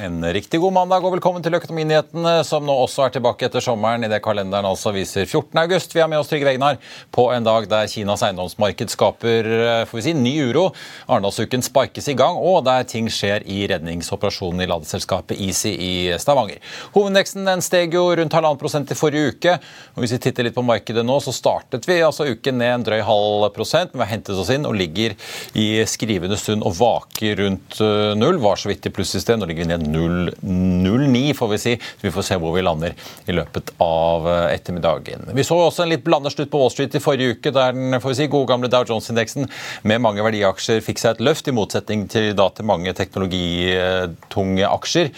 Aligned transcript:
En 0.00 0.24
riktig 0.32 0.58
god 0.60 0.74
mandag 0.76 1.04
og 1.08 1.14
velkommen 1.14 1.40
til 1.40 1.54
Økonominyhetene, 1.56 2.42
som 2.44 2.66
nå 2.68 2.74
også 2.82 3.06
er 3.06 3.14
tilbake 3.14 3.46
etter 3.46 3.62
sommeren, 3.64 4.02
idet 4.04 4.18
kalenderen 4.20 4.66
altså 4.68 4.90
viser 4.92 5.24
14. 5.24 5.56
august. 5.62 5.94
Vi 5.96 6.02
har 6.02 6.10
med 6.12 6.20
oss 6.20 6.28
Trygve 6.28 6.50
Egnar 6.52 6.76
på 7.16 7.24
en 7.32 7.46
dag 7.46 7.64
der 7.70 7.88
Kinas 7.88 8.20
eiendomsmarked 8.26 8.92
skaper 8.92 9.48
får 9.88 9.96
vi 9.96 10.04
si, 10.04 10.12
ny 10.12 10.34
uro. 10.50 10.66
Arendalsuken 11.08 11.64
sparkes 11.64 12.10
i 12.12 12.16
gang, 12.18 12.36
og 12.36 12.66
der 12.66 12.84
ting 12.84 13.08
skjer 13.08 13.46
i 13.48 13.62
redningsoperasjonen 13.72 14.66
i 14.66 14.66
ladeselskapet 14.68 15.40
Easy 15.40 15.72
i 15.72 15.94
Stavanger. 16.20 16.60
Hovedindeksen 16.92 17.48
den 17.48 17.64
steg 17.64 17.96
jo 17.96 18.04
rundt 18.20 18.36
halvannen 18.36 18.60
prosent 18.60 18.92
i 18.92 18.98
forrige 19.00 19.32
uke. 19.32 19.56
og 19.94 20.04
Hvis 20.04 20.12
vi 20.18 20.20
titter 20.26 20.50
litt 20.50 20.58
på 20.58 20.66
markedet 20.74 21.06
nå, 21.08 21.16
så 21.24 21.32
startet 21.32 21.88
vi 21.88 22.02
altså 22.04 22.28
uken 22.28 22.60
ned 22.60 22.74
en 22.74 22.86
drøy 22.90 23.00
halv 23.08 23.48
prosent, 23.56 23.96
men 23.96 24.04
vi 24.04 24.10
har 24.10 24.12
hentet 24.18 24.44
oss 24.44 24.52
inn 24.52 24.68
og 24.68 24.76
ligger 24.76 25.16
i 25.56 25.66
skrivende 25.88 26.36
stund 26.36 26.68
og 26.68 26.76
vaker 26.82 27.40
rundt 27.40 27.80
null. 28.20 28.44
Var 28.44 28.60
så 28.60 28.74
vidt 28.74 28.92
i 28.92 28.96
plussystem. 29.00 29.40
nå 29.40 29.48
ligger 29.48 29.64
vi 29.64 29.72
ned 29.72 29.85
0,09, 29.88 31.34
får 31.36 31.48
vi 31.52 31.58
si. 31.58 31.74
Så 31.76 32.06
vi 32.06 32.12
får 32.14 32.26
se 32.28 32.38
hvor 32.40 32.54
vi 32.56 32.64
lander 32.64 32.94
i 33.26 33.36
løpet 33.36 33.72
av 33.82 34.28
eh, 34.30 34.54
ettermiddagen. 34.54 35.28
Vi 35.36 35.44
så 35.46 35.58
også 35.60 35.84
en 35.84 35.92
litt 35.92 36.04
blandet 36.06 36.34
slutt 36.34 36.50
på 36.52 36.60
Wall 36.60 36.72
Street 36.74 36.96
i 36.96 37.02
forrige 37.02 37.36
uke, 37.36 37.52
der 37.54 37.76
den 37.76 38.00
får 38.02 38.12
vi 38.12 38.18
si, 38.20 38.28
gode 38.32 38.50
gamle 38.50 38.70
Dow 38.72 38.86
Jones-indeksen 38.88 39.48
med 39.86 40.02
mange 40.04 40.24
verdiaksjer 40.26 40.82
fikk 40.84 41.02
seg 41.02 41.16
et 41.16 41.24
løft, 41.28 41.48
i 41.48 41.54
motsetning 41.56 42.06
til, 42.10 42.30
da, 42.38 42.48
til 42.54 42.68
mange 42.68 42.94
teknologitunge 42.96 44.70
aksjer. 44.70 45.12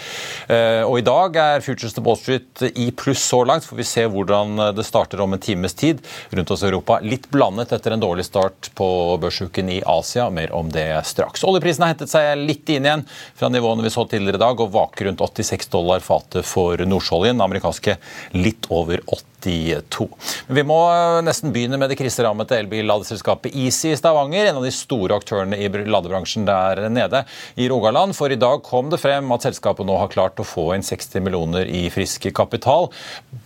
Eh, 0.48 0.82
og 0.84 0.98
I 1.00 1.06
dag 1.06 1.41
er 1.42 1.64
futures 1.64 1.97
til 1.97 2.06
Wall 2.06 2.20
Street 2.20 2.66
i 2.75 2.91
pluss 2.97 3.25
så 3.28 3.42
langt. 3.48 3.66
Får 3.69 3.80
vi 3.80 3.88
se 3.88 4.06
hvordan 4.08 4.56
det 4.77 4.86
starter 4.86 5.22
om 5.25 5.34
en 5.34 5.42
times 5.42 5.77
tid 5.78 6.03
rundt 6.30 6.53
oss 6.55 6.64
i 6.64 6.70
Europa. 6.70 7.00
Litt 7.05 7.28
blandet 7.32 7.72
etter 7.75 7.94
en 7.94 8.03
dårlig 8.03 8.27
start 8.28 8.70
på 8.78 8.88
børsuken 9.22 9.70
i 9.72 9.80
Asia. 9.86 10.28
Mer 10.31 10.53
om 10.56 10.70
det 10.72 10.87
straks. 11.09 11.44
Oljeprisen 11.48 11.84
har 11.84 11.94
hentet 11.94 12.12
seg 12.12 12.32
litt 12.41 12.69
inn 12.72 12.87
igjen 12.87 13.04
fra 13.38 13.50
nivåene 13.53 13.84
vi 13.84 13.93
så 13.93 14.04
tidligere 14.09 14.41
i 14.41 14.44
dag 14.44 14.57
og 14.64 14.72
vaker 14.74 15.08
rundt 15.08 15.22
86 15.24 15.70
dollar 15.72 16.02
fatet 16.04 16.46
for 16.46 16.80
nordsjøoljen. 16.82 17.42
Amerikanske 17.44 17.98
litt 18.36 18.69
over 18.74 19.02
80 19.06 19.38
82. 19.41 20.09
Men 20.47 20.56
vi 20.56 20.65
må 20.66 20.78
nesten 21.25 21.53
begynne 21.54 21.78
med 21.81 21.91
det 21.93 21.99
kriserammede 22.00 22.59
elbilladeselskapet 22.59 23.54
Easy 23.54 23.93
i 23.93 23.97
Stavanger, 23.99 24.47
en 24.49 24.60
av 24.60 24.66
de 24.66 24.72
store 24.75 25.19
aktørene 25.19 25.59
i 25.59 25.69
ladebransjen 25.69 26.47
der 26.49 26.88
nede 26.93 27.25
i 27.56 27.69
Rogaland. 27.71 28.16
For 28.19 28.32
i 28.32 28.38
dag 28.41 28.62
kom 28.66 28.91
det 28.93 29.00
frem 29.03 29.31
at 29.34 29.47
selskapet 29.47 29.87
nå 29.87 29.99
har 30.00 30.12
klart 30.12 30.41
å 30.41 30.47
få 30.47 30.71
inn 30.75 30.87
60 30.87 31.25
millioner 31.25 31.69
i 31.69 31.87
frisk 31.93 32.28
kapital. 32.34 32.88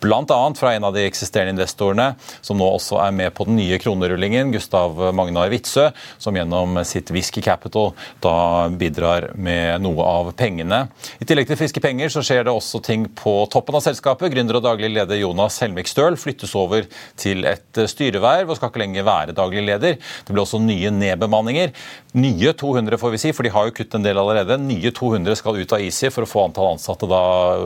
Bl.a. 0.02 0.40
fra 0.58 0.74
en 0.74 0.88
av 0.88 0.96
de 0.96 1.04
eksisterende 1.06 1.56
investorene, 1.56 2.12
som 2.40 2.58
nå 2.58 2.66
også 2.78 3.00
er 3.04 3.14
med 3.16 3.34
på 3.36 3.46
den 3.48 3.58
nye 3.60 3.78
kronerullingen, 3.82 4.52
Gustav 4.54 4.98
Magnar 5.14 5.52
Witzøe, 5.52 5.90
som 6.22 6.36
gjennom 6.36 6.80
sitt 6.88 7.10
Whisky 7.12 7.42
Capital 7.44 7.92
da 8.22 8.68
bidrar 8.68 9.30
med 9.34 9.82
noe 9.84 10.06
av 10.06 10.32
pengene. 10.38 10.84
I 11.20 11.28
tillegg 11.28 11.50
til 11.50 11.58
friske 11.60 11.82
penger 11.82 12.12
så 12.12 12.22
skjer 12.24 12.46
det 12.46 12.54
også 12.54 12.82
ting 12.84 13.06
på 13.18 13.34
toppen 13.52 13.76
av 13.78 13.84
selskapet. 13.84 14.32
Gründer 14.32 14.58
og 14.58 14.66
daglig 14.66 14.92
leder 14.92 15.20
Jonas 15.20 15.58
Helmik 15.62 15.81
Henrik 15.82 15.90
Støl 15.90 16.16
flyttes 16.16 16.54
over 16.54 16.86
til 17.18 17.42
et 17.48 17.78
eh, 17.78 17.88
styreverv 17.90 18.50
og 18.50 18.58
skal 18.58 18.70
ikke 18.70 18.82
lenger 18.82 19.06
være 19.06 19.34
daglig 19.34 19.64
leder. 19.66 19.98
Det 19.98 20.30
blir 20.30 20.44
også 20.44 20.60
nye 20.62 20.90
nedbemanninger. 20.94 21.72
Nye 22.14 22.52
200, 22.54 22.98
får 23.00 23.12
vi 23.14 23.18
si, 23.18 23.32
for 23.34 23.42
de 23.42 23.50
har 23.50 23.66
jo 23.66 23.74
kuttet 23.74 23.96
en 23.98 24.04
del 24.04 24.20
allerede. 24.20 24.58
Nye 24.62 24.92
200 24.94 25.38
skal 25.40 25.58
ut 25.58 25.74
av 25.74 25.82
ISI 25.82 26.10
for 26.12 26.22
å 26.22 26.30
få 26.30 26.44
antall 26.46 26.74
ansatte 26.74 27.08
da 27.10 27.22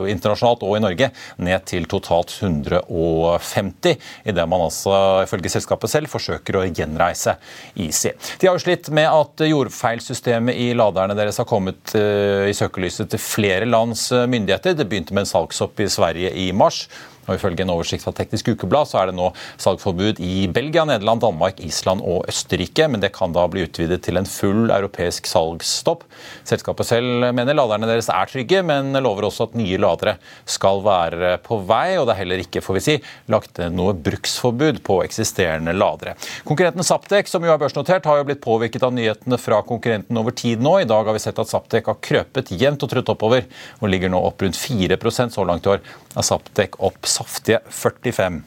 internasjonalt 0.09 0.65
og 0.65 0.77
i 0.79 0.83
Norge 0.85 1.11
ned 1.43 1.67
til 1.69 1.89
totalt 1.91 2.33
150, 2.41 3.99
idet 4.31 4.47
man 4.49 4.65
altså 4.69 4.95
ifølge 5.27 5.53
selskapet 5.53 5.93
selv 5.93 6.13
forsøker 6.13 6.61
å 6.61 6.65
gjenreise 6.71 7.37
ISI. 7.75 8.15
De 8.41 8.49
har 8.49 8.57
jo 8.57 8.65
slitt 8.65 8.89
med 8.95 9.11
at 9.11 9.45
jordfeilsystemet 9.45 10.57
i 10.57 10.71
laderne 10.79 11.19
deres 11.19 11.43
har 11.43 11.49
kommet 11.49 11.93
eh, 11.99 12.49
i 12.49 12.57
søkelyset 12.57 13.13
til 13.13 13.23
flere 13.23 13.69
lands 13.69 14.09
eh, 14.15 14.29
myndigheter. 14.31 14.79
Det 14.79 14.89
begynte 14.89 15.17
med 15.17 15.27
en 15.27 15.35
salgsopp 15.35 15.85
i 15.85 15.91
Sverige 15.91 16.33
i 16.33 16.49
mars. 16.57 16.87
Og 17.27 17.37
Ifølge 17.37 17.65
en 17.65 17.73
oversikt 17.75 18.05
fra 18.07 18.15
Teknisk 18.17 18.53
Ukeblad 18.55 18.89
så 18.91 19.01
er 19.01 19.11
det 19.11 19.17
nå 19.19 19.31
salgforbud 19.63 20.21
i 20.23 20.47
Belgia, 20.53 20.85
Nederland, 20.89 21.23
Danmark, 21.25 21.61
Island 21.65 22.05
og 22.07 22.27
Østerrike. 22.31 22.87
Men 22.91 23.03
det 23.03 23.13
kan 23.17 23.35
da 23.35 23.47
bli 23.51 23.67
utvidet 23.67 24.03
til 24.07 24.21
en 24.21 24.29
full 24.29 24.71
europeisk 24.71 25.29
salgsstopp. 25.31 26.07
Selskapet 26.47 26.89
selv 26.89 27.29
mener 27.37 27.57
laderne 27.57 27.89
deres 27.91 28.11
er 28.13 28.31
trygge, 28.31 28.63
men 28.67 28.95
lover 29.03 29.29
også 29.29 29.49
at 29.51 29.59
nye 29.59 29.81
ladere 29.83 30.17
skal 30.49 30.83
være 30.87 31.37
på 31.45 31.61
vei. 31.67 31.97
Og 31.99 32.07
det 32.07 32.17
er 32.17 32.23
heller 32.23 32.45
ikke 32.45 32.63
får 32.65 32.79
vi 32.79 32.85
si, 32.87 32.97
lagt 33.33 33.61
noe 33.75 33.97
bruksforbud 34.07 34.83
på 34.87 35.01
eksisterende 35.05 35.75
ladere. 35.77 36.17
Konkurrenten 36.47 36.87
Saptek, 36.87 37.31
som 37.31 37.45
jo 37.45 37.53
er 37.55 37.61
børsnotert, 37.61 38.07
har 38.07 38.21
jo 38.21 38.29
blitt 38.29 38.45
påvirket 38.45 38.87
av 38.87 38.95
nyhetene 38.95 39.39
fra 39.41 39.63
konkurrenten 39.67 40.21
over 40.21 40.35
tid 40.37 40.63
nå. 40.63 40.79
I 40.83 40.89
dag 40.89 41.09
har 41.09 41.17
vi 41.17 41.23
sett 41.23 41.43
at 41.43 41.51
Saptek 41.51 41.91
har 41.91 42.01
krøpet 42.05 42.55
jevnt 42.55 42.85
og 42.87 42.93
trutt 42.93 43.13
oppover 43.13 43.47
og 43.81 43.91
ligger 43.91 44.13
nå 44.13 44.21
opp 44.29 44.45
rundt 44.45 44.59
4% 44.59 45.35
så 45.35 45.47
langt 45.47 45.67
i 45.67 45.75
år. 45.75 45.85
Er 46.17 46.23
Saptek 46.23 46.79
opp 46.81 47.07
saftige 47.07 47.61
45 47.69 48.43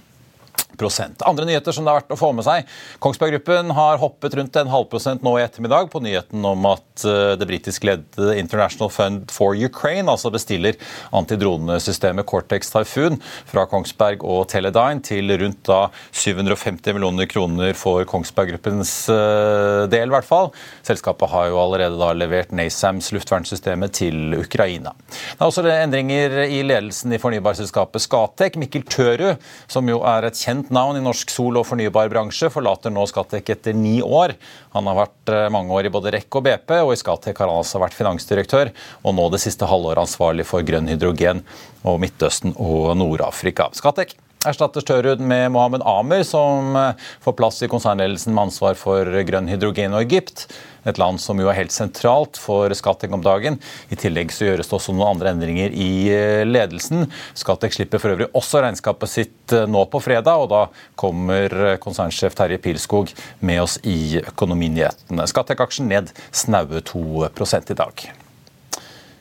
andre 0.80 1.46
nyheter 1.46 1.76
som 1.76 1.86
det 1.86 1.92
er 1.92 2.00
verdt 2.00 2.14
å 2.16 2.20
få 2.20 2.32
med 2.36 2.46
seg. 2.48 2.68
Kongsberg 3.04 3.36
Gruppen 3.38 3.74
har 3.76 4.00
hoppet 4.02 4.36
rundt 4.38 4.56
en 4.60 4.72
halvprosent 4.72 5.24
nå 5.26 5.36
i 5.38 5.44
ettermiddag 5.44 5.90
på 5.92 6.02
nyheten 6.04 6.46
om 6.46 6.68
at 6.70 7.06
eh, 7.08 7.36
det 7.40 7.48
britisk 7.50 7.86
ledede 7.88 8.38
International 8.40 8.92
Fund 8.94 9.34
for 9.34 9.58
Ukraine 9.58 10.12
altså 10.12 10.32
bestiller 10.34 10.78
antidronesystemet 11.16 12.28
Cortex 12.30 12.72
Typhoon 12.74 13.20
fra 13.50 13.66
Kongsberg 13.70 14.24
og 14.24 14.48
Teledyne 14.52 15.04
til 15.06 15.32
rundt 15.40 15.62
da 15.70 15.82
750 16.12 16.96
millioner 16.96 17.30
kroner 17.30 17.76
for 17.78 18.06
Kongsberg 18.10 18.54
Gruppens 18.54 18.94
eh, 19.12 19.86
del, 19.92 20.10
i 20.10 20.16
hvert 20.16 20.28
fall. 20.28 20.52
Selskapet 20.88 21.32
har 21.34 21.50
jo 21.52 21.60
allerede 21.62 22.00
da 22.00 22.12
levert 22.18 22.54
NASAMS 22.56 23.12
luftvernsystemet 23.16 23.96
til 24.00 24.38
Ukraina. 24.40 24.96
Det 25.10 25.40
er 25.40 25.48
også 25.48 25.66
endringer 25.70 26.40
i 26.48 26.62
ledelsen 26.66 27.14
i 27.14 27.22
fornybarselskapet 27.22 28.04
Skatek. 28.04 28.58
Mikkel 28.60 28.86
Tørud, 28.90 29.40
som 29.70 29.90
jo 29.90 30.02
er 30.08 30.28
et 30.28 30.40
kjent 30.40 30.69
navn 30.76 31.00
i 31.00 31.04
norsk 31.04 31.32
sol- 31.34 31.60
og 31.60 31.68
fornybarbransje, 31.70 32.52
forlater 32.54 32.94
nå 32.94 33.06
Skatec 33.10 33.50
etter 33.56 33.76
ni 33.78 34.00
år. 34.06 34.36
Han 34.76 34.90
har 34.90 35.02
vært 35.04 35.34
eh, 35.34 35.50
mange 35.54 35.76
år 35.76 35.90
i 35.90 35.94
både 35.94 36.14
REC 36.16 36.30
og 36.40 36.46
BP, 36.48 36.76
og 36.84 36.94
i 36.94 37.00
Skatec 37.02 37.38
har 37.42 37.52
han 37.52 37.62
altså 37.64 37.82
vært 37.82 37.98
finansdirektør, 37.98 38.74
og 39.04 39.18
nå 39.18 39.28
det 39.34 39.42
siste 39.44 39.70
halvåret 39.70 40.06
ansvarlig 40.06 40.48
for 40.50 40.66
grønn 40.66 40.90
hydrogen 40.92 41.44
og 41.84 42.02
Midtøsten 42.04 42.56
og 42.58 42.92
Nord-Afrika. 43.00 43.72
Skatec 43.78 44.18
erstatter 44.48 44.84
Størud 44.84 45.20
med 45.20 45.52
Mohammed 45.52 45.84
Amer, 45.84 46.24
som 46.24 46.76
eh, 46.76 47.08
får 47.24 47.36
plass 47.36 47.60
i 47.64 47.68
konsernledelsen 47.68 48.32
med 48.34 48.48
ansvar 48.48 48.78
for 48.80 49.08
grønn 49.28 49.50
hydrogen 49.52 49.96
og 49.98 50.06
Egypt. 50.06 50.46
Et 50.88 51.00
land 51.02 51.20
som 51.20 51.40
jo 51.42 51.50
er 51.52 51.58
helt 51.58 51.76
sentralt 51.76 52.40
for 52.40 52.72
Skatec 52.78 53.12
om 53.12 53.24
dagen. 53.26 53.58
I 53.92 54.00
tillegg 54.00 54.32
så 54.32 54.48
gjøres 54.48 54.70
det 54.70 54.78
også 54.78 54.96
noen 54.96 55.18
andre 55.18 55.34
endringer 55.34 55.76
i 55.76 55.90
eh, 56.14 56.46
ledelsen. 56.48 57.10
Skatec 57.36 57.76
slipper 57.76 58.00
for 58.00 58.16
øvrig 58.16 58.30
også 58.32 58.64
regnskapet 58.64 59.12
sitt 59.12 59.56
eh, 59.58 59.68
nå 59.68 59.84
på 59.92 60.00
fredag, 60.08 60.46
og 60.46 60.54
da 60.54 60.64
kommer 61.00 61.76
konsernsjef 61.84 62.40
Terje 62.40 62.62
Pilskog 62.64 63.12
med 63.44 63.66
oss 63.66 63.76
i 63.84 64.22
Økonominyhetene. 64.24 65.28
Skatec-aksjen 65.28 65.92
ned 65.92 66.16
snaue 66.32 66.80
2 66.88 67.28
i 67.28 67.80
dag. 67.84 68.10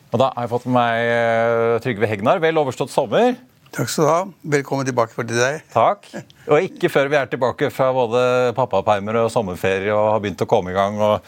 Og 0.09 0.21
da 0.23 0.31
har 0.31 0.47
jeg 0.47 0.55
fått 0.55 0.71
med 0.71 0.79
meg 0.79 1.83
Trygve 1.85 2.09
Hegnar. 2.09 2.41
Vel 2.41 2.63
overstått 2.63 2.95
sommer. 2.95 3.35
Takk 3.75 3.91
skal 3.93 4.05
du 4.05 4.09
ha. 4.09 4.21
Velkommen 4.57 4.87
tilbake 4.89 5.13
for 5.13 5.29
til 5.29 5.39
deg. 5.39 5.61
Takk. 5.73 6.07
Og 6.49 6.65
ikke 6.65 6.89
før 6.91 7.11
vi 7.13 7.19
er 7.21 7.29
tilbake 7.31 7.69
fra 7.75 7.91
både 7.95 8.21
pappapermer 8.57 9.21
og 9.23 9.33
sommerferie 9.33 9.93
og 9.93 10.15
har 10.15 10.23
begynt 10.25 10.45
å 10.45 10.49
komme 10.49 10.73
i 10.73 10.77
gang 10.77 10.97
og 10.97 11.27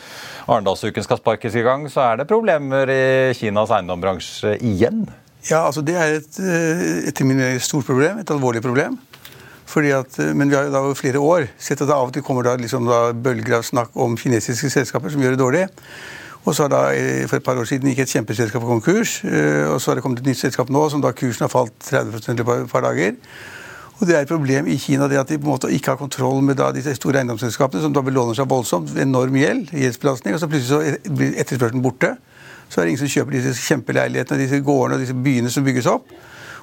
Arendalsuken 0.49 1.05
skal 1.05 1.21
sparkes 1.21 1.59
i 1.59 1.65
gang, 1.67 1.85
så 1.93 2.07
er 2.09 2.21
det 2.21 2.29
problemer 2.31 2.91
i 2.91 3.03
Kinas 3.37 3.73
eiendomsbransje 3.77 4.57
igjen. 4.57 5.05
Ja, 5.51 5.67
altså 5.67 5.85
Det 5.85 5.97
er 5.97 6.19
et, 6.19 6.41
eh, 6.41 7.09
etter 7.09 7.25
min 7.25 7.37
mening 7.37 7.57
et 7.57 7.65
stort 7.65 7.87
problem. 7.87 8.19
Et 8.19 8.31
alvorlig 8.31 8.63
problem. 8.65 8.99
Fordi 9.71 9.93
at, 9.95 10.19
eh, 10.19 10.33
men 10.35 10.51
vi 10.51 10.57
har 10.57 10.65
jo 10.65 10.73
da 10.73 10.83
over 10.83 10.95
flere 10.95 11.21
år 11.21 11.49
sett 11.59 11.81
at 11.81 11.89
det 11.89 11.95
av 11.95 12.09
og 12.09 12.13
til 12.13 12.23
kommer 12.23 12.43
da 12.43 12.57
liksom 12.57 12.89
da 12.89 13.13
bølger 13.13 13.61
av 13.61 13.63
snakk 13.63 13.95
om 13.95 14.17
kinesiske 14.17 14.71
selskaper 14.73 15.13
som 15.13 15.21
gjør 15.21 15.37
det 15.37 15.45
dårlig. 15.45 15.69
Og 16.49 16.55
så 16.57 16.65
har 16.65 16.71
da 16.73 16.83
eh, 16.97 17.27
For 17.29 17.37
et 17.37 17.45
par 17.45 17.59
år 17.61 17.67
siden 17.69 17.91
gikk 17.91 17.99
et 18.07 18.13
kjempeselskap 18.15 18.63
konkurs. 18.65 19.19
eh, 19.25 19.67
Og 19.69 19.81
så 19.81 19.91
har 19.91 19.95
det 19.99 20.03
kommet 20.05 20.23
et 20.23 20.27
nytt 20.31 20.41
selskap 20.41 20.71
nå 20.73 20.87
som 20.91 21.03
da 21.05 21.13
kursen 21.13 21.45
har 21.45 21.53
falt 21.53 21.75
30 21.85 22.33
i 22.33 22.41
et 22.41 22.71
par 22.71 22.81
dager. 22.87 23.15
Og 24.01 24.07
Det 24.09 24.17
er 24.17 24.21
et 24.25 24.29
problem 24.29 24.67
i 24.67 24.79
Kina 24.81 25.09
det 25.09 25.19
at 25.21 25.29
de 25.29 25.37
på 25.39 25.45
en 25.45 25.53
måte 25.53 25.69
ikke 25.69 25.93
har 25.93 25.97
kontroll 26.01 26.41
med 26.43 26.57
da 26.57 26.71
disse 26.73 26.95
store 26.97 27.19
eiendomsselskapene, 27.21 27.83
som 27.85 27.93
da 27.93 28.01
belåner 28.01 28.33
seg 28.39 28.49
voldsomt, 28.49 28.95
enorm 28.97 29.35
gjeld, 29.37 29.69
gjeldsbelastning, 29.77 30.33
og 30.35 30.41
så 30.41 30.49
plutselig 30.49 30.95
så 30.97 31.13
blir 31.13 31.35
etterspørselen 31.37 31.83
borte. 31.85 32.15
Så 32.71 32.81
er 32.81 32.85
det 32.89 32.95
ingen 32.95 33.03
som 33.03 33.13
kjøper 33.13 33.37
disse 33.37 33.67
kjempeleilighetene, 33.69 34.41
disse 34.41 34.63
gårdene 34.65 34.97
og 34.97 35.01
disse 35.05 35.13
byene 35.21 35.51
som 35.53 35.65
bygges 35.69 35.87
opp. 35.93 36.09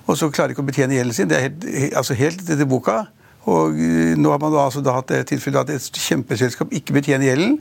Og 0.07 0.17
så 0.17 0.31
klarer 0.33 0.49
de 0.49 0.55
ikke 0.57 0.65
å 0.65 0.69
betjene 0.71 0.97
gjelden 0.97 1.13
sin. 1.13 1.29
Det 1.29 1.37
er 1.37 1.45
helt, 1.45 1.63
he- 1.77 1.93
altså 1.99 2.17
helt 2.17 2.41
etter 2.41 2.65
boka. 2.65 3.03
Og 3.45 3.77
eh, 3.77 4.15
nå 4.17 4.31
har 4.33 4.39
man 4.41 4.51
da 4.55 4.65
altså 4.65 4.81
da 4.81 4.97
hatt 4.97 5.11
det 5.13 5.21
tilfellet 5.29 5.61
at 5.69 5.75
et 5.77 6.01
kjempeselskap 6.07 6.73
ikke 6.73 6.95
betjener 6.97 7.29
gjelden. 7.29 7.59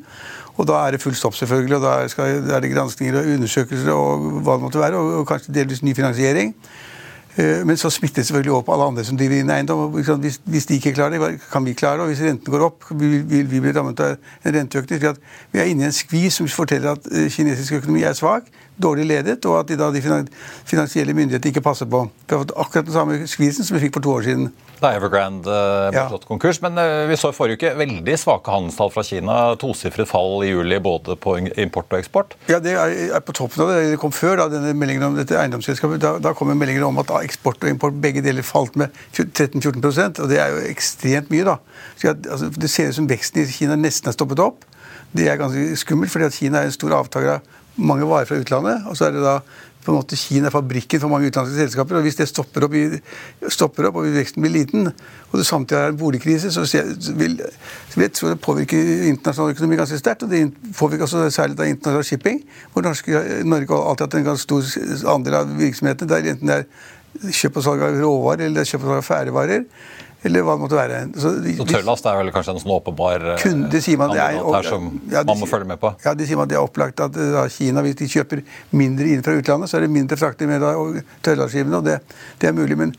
Og 0.56 0.66
da 0.68 0.80
er 0.86 0.96
det 0.96 1.02
full 1.02 1.14
stopp, 1.14 1.34
selvfølgelig. 1.36 1.76
Og 1.76 1.82
da 1.82 2.08
skal, 2.08 2.42
er 2.50 2.60
det 2.60 2.72
granskninger 2.72 3.20
og 3.20 3.32
undersøkelser 3.36 3.92
og 3.92 4.28
hva 4.42 4.56
det 4.56 4.66
måtte 4.66 4.80
være, 4.82 5.00
og, 5.00 5.20
og 5.20 5.26
kanskje 5.28 5.54
delvis 5.54 5.82
ny 5.84 5.94
finansiering. 5.94 6.54
Eh, 7.36 7.66
Men 7.66 7.76
så 7.76 7.90
smitter 7.90 8.22
det 8.22 8.26
selvfølgelig 8.26 8.52
opp 8.52 8.68
alle 8.72 8.84
andre 8.90 9.04
som 9.04 9.18
driver 9.20 9.36
inn 9.36 9.50
eiendom. 9.52 9.90
Hvis, 9.92 10.40
hvis 10.44 10.66
de 10.66 10.78
ikke 10.80 10.94
klarer 10.96 11.18
det, 11.18 11.40
kan 11.52 11.64
vi 11.64 11.74
klare 11.76 12.00
det? 12.00 12.06
Og 12.06 12.06
hvis 12.06 12.22
renten 12.24 12.52
går 12.52 12.64
opp, 12.64 12.88
vil, 12.90 13.18
vil 13.28 13.50
vi 13.50 13.60
bli 13.60 13.74
rammet 13.76 14.00
av 14.00 14.16
en 14.16 14.54
renteøkning. 14.56 15.20
Vi 15.52 15.60
er 15.60 15.68
inne 15.68 15.84
i 15.84 15.90
en 15.90 15.96
skvis 15.96 16.40
som 16.40 16.48
forteller 16.48 16.96
at 16.96 17.10
eh, 17.12 17.28
kinesisk 17.32 17.82
økonomi 17.82 18.06
er 18.08 18.16
svak, 18.16 18.48
dårlig 18.82 19.06
ledet, 19.08 19.44
og 19.48 19.60
at 19.62 19.68
de, 19.70 19.76
da, 19.80 19.90
de 19.94 20.02
finansielle 20.68 21.14
myndighetene 21.16 21.52
ikke 21.54 21.62
passer 21.64 21.88
på. 21.90 22.04
Vi 22.28 22.34
har 22.34 22.42
fått 22.44 22.54
akkurat 22.60 22.86
den 22.88 22.94
samme 22.96 23.18
skvisen 23.30 23.64
som 23.64 23.76
vi 23.78 23.86
fikk 23.86 23.96
for 23.96 24.04
to 24.04 24.12
år 24.18 24.26
siden. 24.26 24.50
Da 24.76 24.90
Evergrande 24.92 25.48
eh, 25.48 25.86
ble 25.94 25.96
Ja. 26.02 26.02
slått 26.10 26.26
konkurs. 26.28 26.58
Men 26.60 26.76
eh, 26.76 27.06
vi 27.08 27.16
så 27.16 27.30
i 27.32 27.36
forrige 27.36 27.56
uke 27.56 27.70
veldig 27.78 28.16
svake 28.20 28.52
handelstall 28.52 28.90
fra 28.92 29.04
Kina. 29.08 29.36
Tosifret 29.56 30.08
fall 30.10 30.44
i 30.44 30.50
juli 30.50 30.76
både 30.84 31.16
på 31.16 31.38
import 31.56 31.88
og 31.96 32.02
eksport. 32.02 32.34
Ja, 32.50 32.58
Det 32.60 32.74
er, 32.76 32.92
er 33.16 33.24
på 33.24 33.32
toppen 33.32 33.64
av 33.64 33.72
det. 33.72 33.78
Det 33.94 34.00
kom 34.02 34.12
før 34.12 34.36
da, 34.42 34.48
denne 34.52 34.74
meldingen 34.76 35.06
om 35.08 35.16
dette 35.16 35.38
eiendomsselskapet. 35.40 36.02
Da, 36.04 36.18
da 36.20 36.34
kom 36.36 36.52
meldingen 36.52 36.84
om 36.90 37.00
at 37.00 37.14
eksport 37.22 37.64
og 37.64 37.72
import 37.72 37.96
begge 38.04 38.20
deler 38.26 38.44
falt 38.44 38.76
med 38.76 38.92
13-14% 39.16 40.20
og 40.20 40.28
det 40.28 40.42
er 40.44 40.52
jo 40.52 40.62
ekstremt 40.68 41.32
mye. 41.32 41.48
da. 41.48 41.56
Så 41.96 42.12
at, 42.12 42.26
altså, 42.28 42.52
det 42.52 42.70
ser 42.72 42.92
ut 42.92 42.98
som 43.00 43.08
veksten 43.08 43.42
i 43.42 43.48
Kina 43.48 43.76
nesten 43.80 44.12
er 44.12 44.16
stoppet 44.16 44.44
opp. 44.44 44.64
Det 45.16 45.24
er 45.30 45.38
ganske 45.40 45.72
skummelt, 45.80 46.12
fordi 46.12 46.28
at 46.28 46.36
Kina 46.36 46.60
er 46.60 46.68
en 46.68 46.74
stor 46.76 46.92
avtaker 47.00 47.38
av 47.38 47.52
mange 47.76 48.08
varer 48.08 48.28
fra 48.28 48.40
utlandet. 48.40 48.84
og 48.86 48.96
så 48.96 49.08
er 49.08 49.16
det 49.16 49.24
da 49.24 49.40
på 49.86 49.92
en 49.92 50.00
måte 50.00 50.18
Kina 50.18 50.48
er 50.48 50.54
fabrikken 50.54 51.00
for 51.00 51.12
mange 51.12 51.28
utenlandske 51.28 51.60
selskaper. 51.60 51.96
og 51.96 52.02
Hvis 52.02 52.18
det 52.18 52.28
stopper 52.28 52.66
opp, 52.66 52.74
stopper 53.54 53.86
opp 53.88 54.00
og 54.00 54.08
veksten 54.16 54.42
blir 54.42 54.54
liten, 54.56 54.90
og 55.30 55.38
det 55.38 55.46
samtidig 55.46 55.78
er 55.78 55.92
en 55.92 56.00
boligkrise, 56.00 56.50
så 56.50 56.64
vil, 57.14 57.38
jeg 57.96 58.12
tro 58.12 58.32
det 58.32 58.40
påvirker 58.42 59.06
internasjonal 59.12 59.54
økonomi 59.54 59.78
ganske 59.78 60.00
sterkt. 60.00 60.26
Og 60.26 60.30
det 60.30 60.42
påvirker 60.78 61.06
også 61.06 61.30
særlig 61.30 61.58
da 61.58 61.68
internasjonal 61.70 62.08
shipping, 62.08 62.42
hvor 62.72 62.82
Norge 62.82 63.70
har 63.70 63.90
alltid 63.90 64.06
hatt 64.06 64.18
en 64.18 64.30
ganske 64.32 64.42
stor 64.42 65.14
andel 65.14 65.40
av 65.42 65.54
virksomheten. 65.58 66.10
Der 66.10 66.32
enten 66.34 66.50
det 66.50 66.58
er 66.64 67.30
kjøp 67.32 67.60
og 67.60 67.68
salg 67.68 67.86
av 67.86 68.00
råvarer 68.00 68.48
eller 68.48 68.64
er 68.64 68.68
kjøp 68.68 68.82
og 68.82 68.90
salg 68.90 69.04
av 69.04 69.06
ferdigvarer. 69.06 69.64
Eller 70.26 70.46
hva 70.46 70.56
det 70.56 70.64
måtte 70.64 70.78
være. 70.78 71.02
Så, 71.14 71.32
Så 71.60 71.66
tørrlast 71.70 72.08
er 72.10 72.18
vel 72.20 72.32
kanskje 72.34 72.56
en 72.56 72.62
sånn 72.62 72.74
åpenbar 72.76 73.26
eh, 73.34 73.42
kun, 73.42 73.66
det 73.72 73.82
sier 73.84 74.00
man, 74.00 74.14
det 74.14 74.22
er, 74.22 74.40
her 74.42 74.70
som 74.70 74.88
ja, 75.12 75.22
man 75.26 75.38
må 75.40 75.48
følge 75.50 75.68
med 75.70 75.80
på. 75.82 75.92
Ja, 76.04 76.16
de 76.18 76.26
sier 76.28 76.40
man 76.40 76.50
det 76.50 76.58
er 76.58 76.64
opplagt 76.64 77.02
at 77.04 77.18
eh, 77.20 77.34
da, 77.34 77.46
Kina, 77.52 77.84
hvis 77.86 77.98
de 78.00 78.10
kjøper 78.16 78.42
mindre 78.76 79.08
inn 79.12 79.22
fra 79.26 79.36
utlandet, 79.38 79.70
så 79.70 79.78
er 79.78 79.86
det 79.86 79.92
mindre 79.94 80.18
frakter 80.20 80.50
med 80.50 80.66
tørrlastskipene, 81.26 81.80
og 81.80 81.86
det, 81.86 82.00
det 82.42 82.50
er 82.50 82.58
mulig. 82.58 82.80
men 82.82 82.96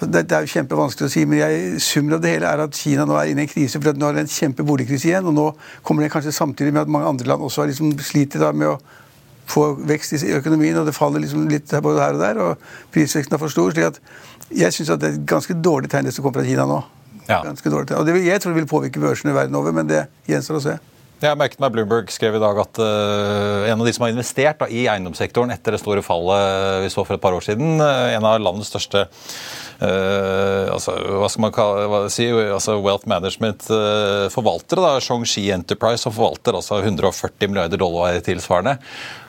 det, 0.00 0.26
det 0.28 0.36
er 0.36 0.44
jo 0.44 0.52
kjempevanskelig 0.52 1.08
å 1.08 1.12
si, 1.12 1.24
men 1.24 1.40
jeg, 1.40 1.80
summen 1.80 2.18
av 2.18 2.20
det 2.20 2.34
hele 2.34 2.50
er 2.52 2.62
at 2.66 2.76
Kina 2.76 3.06
nå 3.08 3.16
er 3.16 3.32
inne 3.32 3.46
i 3.46 3.46
en 3.46 3.50
krise. 3.52 3.80
for 3.80 3.94
at 3.94 3.96
Nå 4.00 4.10
har 4.10 4.18
det 4.18 4.26
en 4.26 4.34
kjempeboligkrise 4.34 5.08
igjen, 5.08 5.28
og 5.30 5.36
nå 5.36 5.46
kommer 5.86 6.04
det 6.04 6.12
kanskje 6.12 6.36
samtidig 6.36 6.74
med 6.74 6.84
at 6.84 6.92
mange 6.92 7.08
andre 7.14 7.30
land 7.30 7.46
også 7.46 7.64
har 7.64 7.70
liksom 7.72 7.94
sliter 8.04 8.44
med 8.52 8.74
å 8.74 8.78
få 9.46 9.68
vekst 9.86 10.16
i 10.18 10.34
økonomien, 10.36 10.76
og 10.80 10.88
det 10.88 10.94
faller 10.96 11.22
liksom 11.22 11.46
litt 11.50 11.72
både 11.82 12.02
her 12.02 12.16
og 12.16 12.22
der, 12.22 12.40
og 12.42 12.92
prisveksten 12.94 13.36
er 13.36 13.40
for 13.40 13.52
stor. 13.52 13.72
slik 13.72 13.88
at 13.88 14.00
jeg 14.50 14.74
syns 14.74 14.92
det 14.94 15.08
er 15.08 15.16
et 15.16 15.24
ganske 15.28 15.56
dårlig 15.58 15.90
tegn 15.92 16.06
det 16.08 16.14
som 16.14 16.24
kommer 16.26 16.42
fra 16.42 16.48
Kina 16.48 16.66
nå. 16.68 16.82
Ja. 17.26 17.40
Ganske 17.42 17.70
dårlig 17.72 17.88
tegn. 17.90 18.00
Og 18.02 18.06
det, 18.06 18.14
vil- 18.14 18.28
jeg 18.28 18.42
tror 18.42 18.54
det 18.54 18.60
vil 18.62 18.70
påvirke 18.70 19.02
børsene 19.02 19.34
verden 19.34 19.56
over, 19.58 19.74
men 19.74 19.88
det 19.90 20.04
gjenstår 20.30 20.60
å 20.60 20.66
se. 20.68 20.76
Jeg 21.16 21.38
merket 21.40 21.62
meg 21.64 21.72
Bloomberg 21.72 22.10
skrev 22.12 22.34
i 22.36 22.40
dag 22.42 22.58
at 22.60 22.76
uh, 22.76 23.64
en 23.70 23.80
av 23.80 23.86
de 23.88 23.92
som 23.96 24.04
har 24.04 24.12
investert 24.12 24.58
da, 24.60 24.66
i 24.68 24.82
eiendomssektoren 24.92 25.54
etter 25.54 25.72
det 25.72 25.80
store 25.80 26.02
fallet 26.04 26.82
vi 26.84 26.90
så 26.92 27.06
for 27.08 27.16
et 27.16 27.22
par 27.22 27.32
år 27.32 27.40
siden, 27.46 27.80
uh, 27.80 28.12
en 28.12 28.26
av 28.28 28.36
landets 28.44 28.68
største 28.68 29.06
uh, 29.80 30.74
altså, 30.74 30.92
hva 31.16 31.30
skal 31.32 31.46
man 31.46 31.54
kalle, 31.56 31.86
hva 31.88 32.02
si, 32.12 32.28
altså 32.28 32.76
Wealth 32.84 33.08
Management-forvaltere, 33.08 34.84
da, 34.84 35.00
Shongxi 35.00 35.46
Enterprise, 35.56 36.04
som 36.04 36.12
forvalter 36.12 36.60
altså 36.60 36.82
140 36.84 37.48
milliarder 37.48 37.80
dollar 37.80 38.20
tilsvarende. 38.20 38.76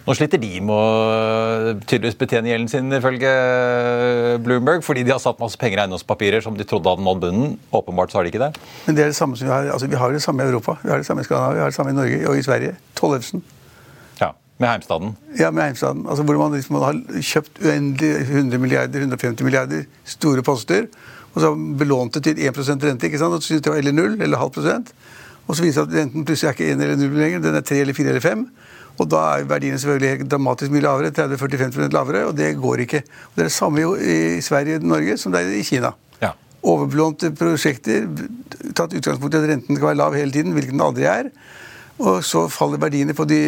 Nå 0.08 0.14
sliter 0.16 0.40
de 0.40 0.50
med 0.64 0.72
å 0.72 1.72
tydeligvis 1.84 2.16
betjene 2.16 2.48
gjelden 2.48 2.70
sin, 2.72 2.94
ifølge 2.96 3.32
Bloomberg, 4.40 4.80
fordi 4.86 5.02
de 5.04 5.12
har 5.12 5.20
satt 5.20 5.42
masse 5.42 5.60
penger 5.60 5.82
i 5.82 5.84
eiendomspapirer 5.84 6.46
som 6.46 6.56
de 6.56 6.64
trodde 6.64 6.88
hadde 6.88 7.04
nådd 7.04 7.20
bunnen. 7.26 7.58
Åpenbart 7.76 8.14
så 8.14 8.22
har 8.22 8.24
de 8.24 8.32
ikke 8.32 8.40
det. 8.46 8.54
Men 8.86 8.96
det 8.96 9.04
er 9.04 9.12
det 9.12 9.18
samme 9.18 9.36
som 9.36 9.50
vi 9.50 9.52
har 9.52 9.68
altså 9.74 9.90
vi 9.92 10.00
har 10.00 10.16
det 10.16 10.22
samme 10.24 10.46
i 10.46 10.48
Europa, 10.48 10.78
vi 10.80 10.94
har 10.94 11.04
det 11.04 11.10
samme 11.10 11.26
i 11.26 11.28
Skandinavia, 11.28 11.58
vi 11.58 11.64
har 11.66 11.74
det 11.74 11.76
samme 11.76 11.92
i 11.92 11.98
Norge 11.98 12.22
og 12.24 12.40
i 12.40 12.46
Sverige. 12.48 12.78
Tollefsen. 12.96 13.44
Ja, 14.22 14.32
Med 14.64 14.70
Heimstaden. 14.70 15.12
Ja, 15.42 15.52
med 15.52 15.64
Heimstaden. 15.66 16.06
Altså, 16.08 16.24
hvor 16.24 16.40
man 16.40 16.56
liksom 16.56 16.80
har 16.82 17.04
kjøpt 17.34 17.60
uendelig 17.66 18.14
100 18.30 18.64
milliarder, 18.64 19.04
150 19.04 19.44
milliarder 19.44 19.84
store 20.08 20.42
poster, 20.42 20.88
og 21.34 21.44
så 21.44 21.52
belånt 21.84 22.16
det 22.16 22.24
til 22.30 22.40
1% 22.48 22.88
rente, 22.88 23.12
ikke 23.12 23.20
sant? 23.20 23.36
Og 23.36 23.44
så 23.44 23.52
synes 23.52 23.68
det 23.68 23.76
var 23.76 23.84
eller 23.84 23.92
null, 23.92 24.16
eller 24.22 24.40
halv 24.40 24.56
prosent. 24.56 24.96
Og 25.48 25.56
så 25.56 25.68
viser 25.68 25.84
det 25.84 25.92
at 25.92 26.00
renten 26.00 26.26
plutselig 26.26 26.48
er 26.48 26.56
ikke 26.56 26.72
1 26.72 26.82
eller 26.88 26.96
0 27.04 27.22
lenger, 27.22 27.44
den 27.44 27.60
er 27.60 27.68
3 27.68 27.84
eller 27.84 27.96
4 28.00 28.16
eller 28.16 28.24
5. 28.24 28.48
Og 28.98 29.10
da 29.12 29.22
er 29.38 29.46
verdiene 29.50 29.78
selvfølgelig 29.82 30.26
dramatisk 30.32 30.74
mye 30.74 30.84
lavere, 30.86 31.14
30-40-50 31.14 31.94
lavere, 31.94 32.24
og 32.30 32.38
det 32.38 32.56
går 32.58 32.84
ikke. 32.88 33.04
Og 33.06 33.38
det 33.38 33.46
er 33.46 33.52
det 33.52 33.56
samme 33.56 33.84
jo 33.84 33.94
i 33.96 34.42
Sverige 34.42 34.80
og 34.82 34.90
Norge 34.94 35.18
som 35.22 35.34
det 35.34 35.44
er 35.44 35.54
i 35.60 35.66
Kina. 35.68 35.94
Ja. 36.22 36.34
Overbelånte 36.66 37.32
prosjekter, 37.38 38.08
tatt 38.74 38.98
utgangspunkt 38.98 39.38
i 39.38 39.42
at 39.42 39.50
renten 39.52 39.78
skal 39.78 39.92
være 39.92 40.02
lav 40.02 40.18
hele 40.18 40.34
tiden, 40.34 40.58
hvilket 40.58 40.74
den 40.74 40.86
aldri 40.86 41.06
er. 41.12 41.32
Og 41.98 42.22
så 42.26 42.46
faller 42.54 42.82
verdiene 42.82 43.14
på 43.18 43.26
de 43.30 43.40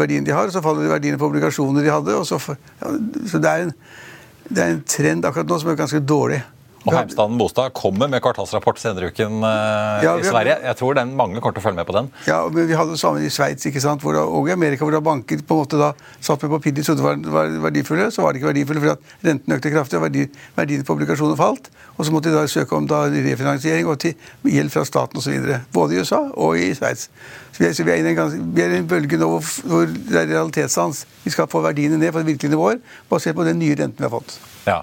verdiene 0.00 0.28
de 0.28 0.32
har, 0.32 0.48
og 0.48 0.54
så 0.54 0.64
faller 0.64 0.88
verdiene 0.92 1.20
på 1.20 1.28
obligasjoner 1.28 1.84
de 1.84 1.92
hadde. 1.92 2.16
Og 2.16 2.28
så, 2.28 2.40
ja, 2.80 2.92
så 3.28 3.40
det 3.40 3.52
er, 3.52 3.66
en, 3.66 3.74
det 4.48 4.64
er 4.64 4.74
en 4.74 4.84
trend 4.88 5.28
akkurat 5.28 5.48
nå 5.48 5.60
som 5.60 5.72
er 5.72 5.80
ganske 5.80 6.00
dårlig. 6.04 6.42
Og 6.82 6.94
Heimstaden 6.96 7.38
Bostad 7.38 7.72
kommer 7.78 8.08
med 8.10 8.22
kvartalsrapport 8.24 8.80
senere 8.82 9.06
i 9.06 9.12
uken 9.14 9.44
eh, 9.46 10.04
Ja, 10.06 10.14
i 10.18 10.24
Sverige. 10.26 10.56
Jeg 10.66 10.78
tror 10.80 10.96
den 10.98 11.12
mange 11.18 11.38
kommer 11.38 11.54
til 11.54 11.62
å 11.62 11.66
følge 11.68 11.78
med 11.78 11.88
på 11.88 11.94
den. 11.94 12.08
Ja, 12.26 12.40
men 12.50 12.66
Vi 12.70 12.76
hadde 12.78 12.96
det 12.96 13.02
samme 13.02 13.22
i 13.22 13.30
Sveits? 13.30 13.66
Og 13.66 14.48
i 14.48 14.54
Amerika, 14.54 14.84
hvor 14.84 14.94
da 14.94 15.02
banker 15.04 15.44
på 15.46 15.56
en 15.56 15.62
måte 15.62 15.78
da 15.78 15.92
satt 16.20 16.42
med 16.42 16.54
papir 16.56 16.74
de 16.74 16.84
trodde 16.86 17.04
var, 17.04 17.20
var 17.36 17.54
verdifulle. 17.68 18.10
Så 18.10 18.24
var 18.24 18.34
de 18.34 18.42
ikke 18.42 18.50
verdifulle 18.50 18.82
fordi 18.82 19.28
renten 19.28 19.56
økte 19.56 19.72
kraftig 19.74 20.00
og 20.00 20.06
verdi, 20.08 20.26
verdien 20.58 20.84
på 20.86 20.96
obligasjoner 20.96 21.38
falt. 21.38 21.70
Og 21.96 22.06
så 22.06 22.14
måtte 22.14 22.32
de 22.32 22.38
da 22.38 22.46
søke 22.50 22.76
om 22.76 22.88
da 22.90 23.04
refinansiering 23.12 23.86
og 23.86 24.00
til 24.02 24.16
hjelp 24.50 24.74
fra 24.74 24.86
staten 24.88 25.22
osv. 25.22 25.54
Både 25.74 25.96
i 25.96 26.02
USA 26.02 26.24
og 26.34 26.58
i 26.58 26.72
Sveits. 26.74 27.08
Så 27.52 27.62
vi 27.62 27.68
er, 27.68 27.76
så 27.76 27.86
vi 27.86 27.94
er, 27.94 28.00
inne 28.02 28.14
i 28.16 28.64
en 28.64 28.78
en 28.80 28.88
bølge 28.88 29.20
nå 29.20 29.28
hvor, 29.28 29.44
hvor 29.68 29.86
det 29.86 30.24
er 30.24 30.30
realitetssans. 30.34 31.04
Vi 31.22 31.34
skal 31.34 31.50
få 31.52 31.62
verdiene 31.62 32.00
ned 32.00 32.14
på 32.14 32.24
virkelige 32.24 32.56
nivåer 32.56 32.80
basert 33.10 33.36
på 33.38 33.46
den 33.46 33.60
nye 33.62 33.76
renten 33.78 34.00
vi 34.00 34.08
har 34.08 34.16
fått. 34.16 34.40
Ja. 34.66 34.80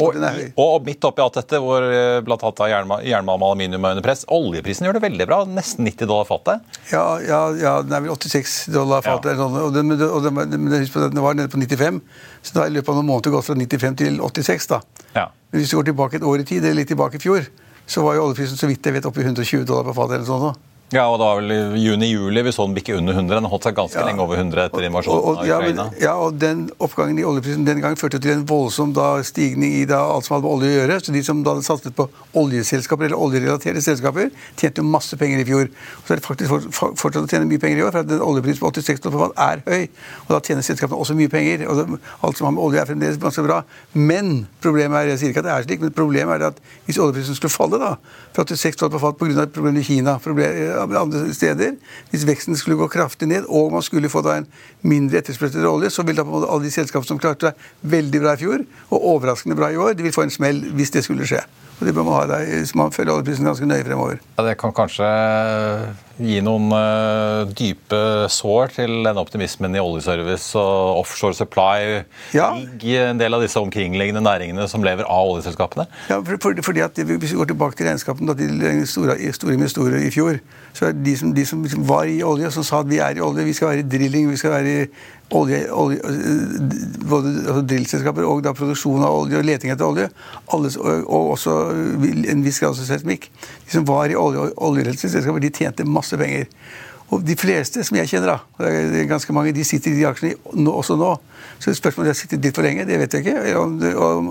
Og, 0.00 0.64
og 0.80 0.86
midt 0.88 1.04
oppi 1.08 1.22
alt 1.24 1.36
dette, 1.38 1.60
hvor 1.62 1.84
bl.a. 2.26 2.36
annet 2.40 2.62
jernma- 2.72 3.00
jernmalm 3.06 3.44
og 3.44 3.52
aluminium 3.52 3.84
er 3.84 3.96
under 3.96 4.06
press, 4.06 4.24
oljeprisen 4.32 4.86
gjør 4.88 4.98
det 4.98 5.02
veldig 5.06 5.26
bra. 5.30 5.38
Nesten 5.48 5.84
90 5.88 6.08
dollar 6.10 6.28
fatet. 6.28 6.64
Ja, 6.92 7.04
ja, 7.24 7.40
ja, 7.60 7.74
den 7.86 7.92
er 7.98 8.04
vel 8.06 8.14
86 8.16 8.56
dollar 8.74 9.04
fatet. 9.06 9.36
Ja. 9.36 9.46
eller 9.46 9.68
og 9.68 9.74
den, 9.76 9.92
og 9.96 10.22
den, 10.24 10.70
den 10.70 11.22
var 11.24 11.34
nede 11.38 11.48
på 11.52 11.60
95, 11.60 12.00
så 12.42 12.54
da 12.56 12.64
har 12.64 12.72
i 12.72 12.76
løpet 12.78 12.92
av 12.94 13.00
noen 13.00 13.10
måneder 13.12 13.36
gått 13.36 13.48
fra 13.50 13.58
95 13.58 13.98
til 14.00 14.20
86. 14.20 14.70
da. 14.72 14.80
Ja. 15.16 15.26
Men 15.50 15.60
hvis 15.62 15.70
du 15.72 15.76
går 15.80 15.90
tilbake 15.90 16.16
et 16.20 16.26
år 16.26 16.42
i 16.44 16.48
tid, 16.48 16.64
eller 16.64 16.80
litt 16.82 16.90
tilbake 16.92 17.18
i 17.18 17.22
fjor, 17.22 17.46
så 17.90 18.04
var 18.06 18.14
jo 18.16 18.28
oljeprisen 18.28 18.58
så 18.58 18.68
vidt 18.70 18.86
jeg 18.86 18.94
vet 18.94 19.06
oppe 19.08 19.20
i 19.22 19.26
120 19.26 19.64
dollar 19.66 19.88
på 19.90 19.96
fatet. 19.98 20.20
eller 20.20 20.28
sånn. 20.30 20.58
Ja, 20.90 21.04
og 21.06 21.20
det 21.20 21.26
var 21.28 21.36
vel 21.38 21.52
i 21.54 21.82
juni-juli 21.84 22.42
vi 22.42 22.50
så 22.50 22.64
den 22.66 22.72
bikke 22.74 22.96
under 22.98 23.14
100. 23.14 23.36
Den 23.38 23.44
holdt 23.46 23.62
seg 23.68 23.76
ganske 23.76 23.94
Ja. 24.00 24.06
lenge 24.08 24.24
over 24.24 24.36
100 24.40 24.64
etter 24.66 24.82
invasjonen 24.88 25.38
av 25.38 25.46
ja, 25.46 25.58
men, 25.60 25.76
Ukraina. 25.78 26.00
ja, 26.02 26.14
og 26.18 26.38
den 26.42 26.64
oppgangen 26.82 27.18
i 27.18 27.22
oljeprisen 27.22 27.64
den 27.64 27.80
gang 27.80 27.94
førte 27.94 28.18
til 28.20 28.32
en 28.32 28.44
voldsom 28.44 28.92
da, 28.92 29.22
stigning 29.22 29.72
i 29.78 29.84
da, 29.86 30.00
alt 30.02 30.24
som 30.26 30.34
hadde 30.34 30.48
med 30.48 30.52
olje 30.56 30.70
å 30.72 30.78
gjøre. 30.80 30.96
Så 31.04 31.12
de 31.14 31.22
som 31.22 31.44
da 31.46 31.54
satset 31.62 31.94
på 31.94 32.08
oljeselskaper 32.34 33.04
eller 33.06 33.16
oljerelaterte 33.22 33.78
selskaper, 33.84 34.32
tjente 34.58 34.82
jo 34.82 34.86
masse 34.90 35.14
penger 35.16 35.38
i 35.38 35.44
fjor. 35.46 35.68
Og 35.70 36.02
så 36.08 36.12
er 36.16 36.16
det 36.16 36.26
faktisk 36.26 36.48
for, 36.48 36.60
for- 36.74 36.94
fortsatt 37.04 37.22
å 37.22 37.30
tjene 37.30 37.46
mye 37.46 37.62
penger 37.62 37.78
i 37.78 37.86
år, 37.86 37.92
for 37.94 38.00
at 38.02 38.10
en 38.10 38.26
oljepris 38.26 38.58
på 38.58 38.72
86 38.74 39.00
dollar 39.06 39.30
per 39.30 39.46
er 39.46 39.62
høy. 39.70 39.88
Og 40.26 40.34
da 40.34 40.40
tjener 40.40 40.66
selskapene 40.66 40.98
også 40.98 41.14
mye 41.14 41.30
penger. 41.30 41.68
og 41.70 41.76
det, 41.86 42.00
Alt 42.26 42.36
som 42.36 42.46
har 42.50 42.56
med 42.58 42.64
olje 42.66 42.82
er 42.82 42.90
fremdeles 42.90 43.16
ganske 43.22 43.46
bra. 43.46 43.62
Men 43.94 44.48
problemet 44.60 45.04
er 45.04 45.12
jeg 45.14 45.22
sier 45.22 45.30
ikke 45.30 45.44
at 45.46 45.48
det 45.50 45.54
er 45.54 45.68
slik, 45.70 45.80
men 45.86 45.94
problemet 45.94 46.40
er 46.42 46.46
at 46.50 46.58
hvis 46.86 46.98
oljeprisen 46.98 47.38
skulle 47.38 47.54
falle 47.54 47.78
da, 47.78 47.94
fra 48.34 48.42
86 48.44 48.76
dollar 48.82 48.98
per 48.98 49.06
fat 49.06 49.18
pga. 49.22 49.46
problemer 49.46 49.78
i 49.78 49.84
Kina, 49.86 50.18
andre 50.80 51.22
steder, 51.36 51.76
hvis 52.10 52.26
veksten 52.28 52.58
skulle 52.58 52.78
gå 52.80 52.88
kraftig 52.92 53.28
ned, 53.30 53.48
og 53.48 53.72
man 53.74 53.84
skulle 53.84 54.10
få 54.12 54.22
da 54.26 54.40
en 54.40 54.48
mindre 54.82 55.20
etterspørsel 55.20 55.60
etter 55.60 55.70
olje, 55.70 55.92
så 55.92 56.04
vil 56.06 56.18
da 56.18 56.24
på 56.26 56.32
en 56.32 56.38
måte 56.38 56.50
alle 56.50 56.68
de 56.68 56.74
selskapene 56.74 57.12
som 57.12 57.22
klarte 57.22 57.50
seg 57.50 57.90
veldig 57.94 58.22
bra 58.22 58.36
i 58.36 58.42
fjor, 58.42 58.66
og 58.90 59.08
overraskende 59.14 59.58
bra 59.58 59.72
i 59.72 59.80
år, 59.80 59.96
de 59.98 60.06
vil 60.06 60.14
få 60.16 60.26
en 60.26 60.34
smell 60.34 60.62
hvis 60.76 60.94
det 60.96 61.04
skulle 61.06 61.28
skje. 61.28 61.42
Og 61.80 61.88
det 61.88 61.94
bør 61.96 62.04
man 62.04 62.18
ha 62.18 62.24
da, 62.28 62.42
så 62.68 62.76
man 62.76 62.92
følger 62.92 63.14
oljeprisen 63.14 63.48
ganske 63.48 63.68
nøye 63.68 63.86
fremover. 63.86 64.20
Ja, 64.36 64.44
det 64.44 64.58
kan 64.60 64.74
kanskje 64.76 65.06
gi 66.20 66.40
noen 66.44 66.70
eh, 66.76 67.50
dype 67.56 68.00
sår 68.32 68.74
til 68.76 68.96
den 69.06 69.20
optimismen 69.20 69.76
i 69.76 69.82
oljeservice 69.82 70.58
og 70.58 71.00
offshore 71.02 71.36
supply. 71.36 72.00
Ja. 72.36 72.52
I 72.56 72.96
en 73.02 73.20
del 73.20 73.36
av 73.36 73.44
disse 73.44 73.60
omkringliggende 73.60 74.22
næringene 74.24 74.66
som 74.70 74.84
lever 74.86 75.08
av 75.08 75.34
oljeselskapene. 75.34 75.86
Ja, 76.12 76.20
for, 76.20 76.40
for, 76.42 76.64
fordi 76.70 76.84
at 76.84 76.98
Hvis 77.00 77.32
vi 77.32 77.38
går 77.38 77.52
tilbake 77.52 77.76
til 77.76 77.88
regnskapene 77.88 78.36
til 78.36 78.86
store, 78.88 79.16
store 79.32 79.56
investorer 79.56 80.02
i 80.04 80.10
fjor, 80.14 80.40
så 80.76 80.90
er 80.90 80.98
de 80.98 81.16
som, 81.16 81.32
de 81.34 81.46
som 81.46 81.62
liksom 81.64 81.88
var 81.88 82.04
i 82.10 82.20
olje, 82.22 82.50
som 82.54 82.66
sa 82.66 82.84
at 82.84 82.90
vi 82.90 83.00
er 83.02 83.16
i 83.16 83.24
olje, 83.24 83.44
vi 83.44 83.56
skal 83.56 83.72
være 83.72 83.84
i 83.84 83.88
drilling, 83.96 84.30
vi 84.30 84.38
skal 84.40 84.54
være 84.58 84.74
i 84.74 84.84
olje, 85.30 85.72
olje 85.72 85.98
øh, 86.04 87.08
både 87.08 87.28
altså 87.46 87.62
drillselskaper 87.62 88.26
og 88.26 88.42
da 88.44 88.52
produksjon 88.56 89.04
av 89.04 89.16
olje 89.22 89.38
og 89.38 89.46
leting 89.46 89.72
etter 89.72 89.86
olje, 89.86 90.08
alle, 90.54 90.70
og, 90.78 91.04
og 91.06 91.30
også 91.36 91.56
en 92.32 92.44
viss 92.44 92.60
grad 92.62 92.74
av 92.74 92.88
seismikk. 92.88 93.28
De 93.66 93.76
som 93.76 93.86
var 93.88 94.10
i 94.10 94.18
olje, 94.18 94.50
oljerelaterte 94.56 95.12
selskaper, 95.12 95.42
de 95.42 95.52
tjente 95.54 95.86
masse 95.86 96.09
penger. 96.18 96.48
Og 97.10 97.26
de 97.26 97.34
fleste 97.38 97.82
som 97.86 97.96
jeg 97.98 98.08
kjenner, 98.08 98.36
da, 98.36 98.66
det 98.66 99.02
er 99.02 99.08
ganske 99.10 99.34
mange, 99.34 99.54
de 99.54 99.64
sitter 99.66 99.90
i 99.90 99.98
de 99.98 100.06
aksjene 100.06 100.36
nå, 100.54 100.70
også 100.70 100.94
nå. 100.98 101.16
Så 101.58 101.74
spørsmålet 101.74 102.04
om 102.04 102.10
de 102.10 102.14
har 102.14 102.20
sittet 102.20 102.44
litt 102.44 102.58
for 102.58 102.66
lenge, 102.66 102.86
det 102.86 102.98
vet 103.00 103.16
jeg 103.16 103.26
ikke. 103.26 103.56
Om, 103.58 103.74
om, 103.98 104.28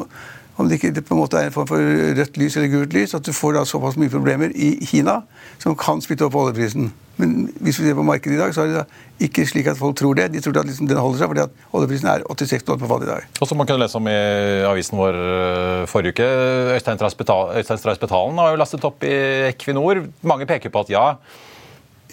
om 0.60 0.70
det 0.70 0.80
ikke 0.80 0.94
det 0.96 1.04
på 1.08 1.16
en 1.16 1.20
måte 1.20 1.40
er 1.40 1.50
en 1.50 1.56
form 1.56 1.68
for 1.68 1.84
rødt 2.20 2.40
lys 2.40 2.56
eller 2.56 2.72
gult 2.72 2.96
lys, 2.96 3.16
at 3.16 3.28
du 3.28 3.36
får 3.36 3.58
da 3.58 3.66
såpass 3.68 4.00
mye 4.00 4.12
problemer 4.12 4.56
i 4.56 4.78
Kina 4.88 5.22
som 5.60 5.76
kan 5.80 6.00
spytte 6.04 6.28
opp 6.28 6.40
oljeprisen. 6.40 6.90
Men 7.20 7.50
hvis 7.60 7.82
vi 7.82 7.90
ser 7.90 7.98
på 7.98 8.04
markedet 8.08 8.38
i 8.38 8.40
dag, 8.40 8.54
så 8.56 8.64
er 8.64 8.72
det 8.72 8.80
da 8.80 9.26
ikke 9.28 9.44
slik 9.48 9.68
at 9.68 9.80
folk 9.80 9.98
tror 10.00 10.16
det. 10.16 10.30
De 10.32 10.40
tror 10.44 10.62
at 10.62 10.70
liksom 10.70 10.88
den 10.88 11.02
holder 11.04 11.20
seg 11.20 11.32
fordi 11.34 11.44
at 11.44 11.76
oljeprisen 11.76 12.08
er 12.08 12.24
86 12.32 12.64
dollar 12.64 12.80
på 12.80 12.92
fatet 12.94 13.10
i 13.10 13.12
dag. 13.12 13.28
Og 13.44 13.50
som 13.50 13.60
man 13.60 13.68
kunne 13.68 13.84
lese 13.84 14.00
om 14.00 14.08
i 14.08 14.16
avisen 14.70 15.00
vår 15.00 15.20
eh, 15.20 15.84
forrige 15.92 16.16
uke, 16.16 16.30
Øystein 16.78 17.02
Stray 17.04 18.00
Spetalen 18.00 18.40
har 18.40 18.56
jo 18.56 18.62
lastet 18.64 18.88
opp 18.88 19.04
i 19.04 19.14
Equinor. 19.50 20.06
Mange 20.24 20.48
peker 20.48 20.72
på 20.72 20.86
at 20.88 20.96
ja, 20.96 21.06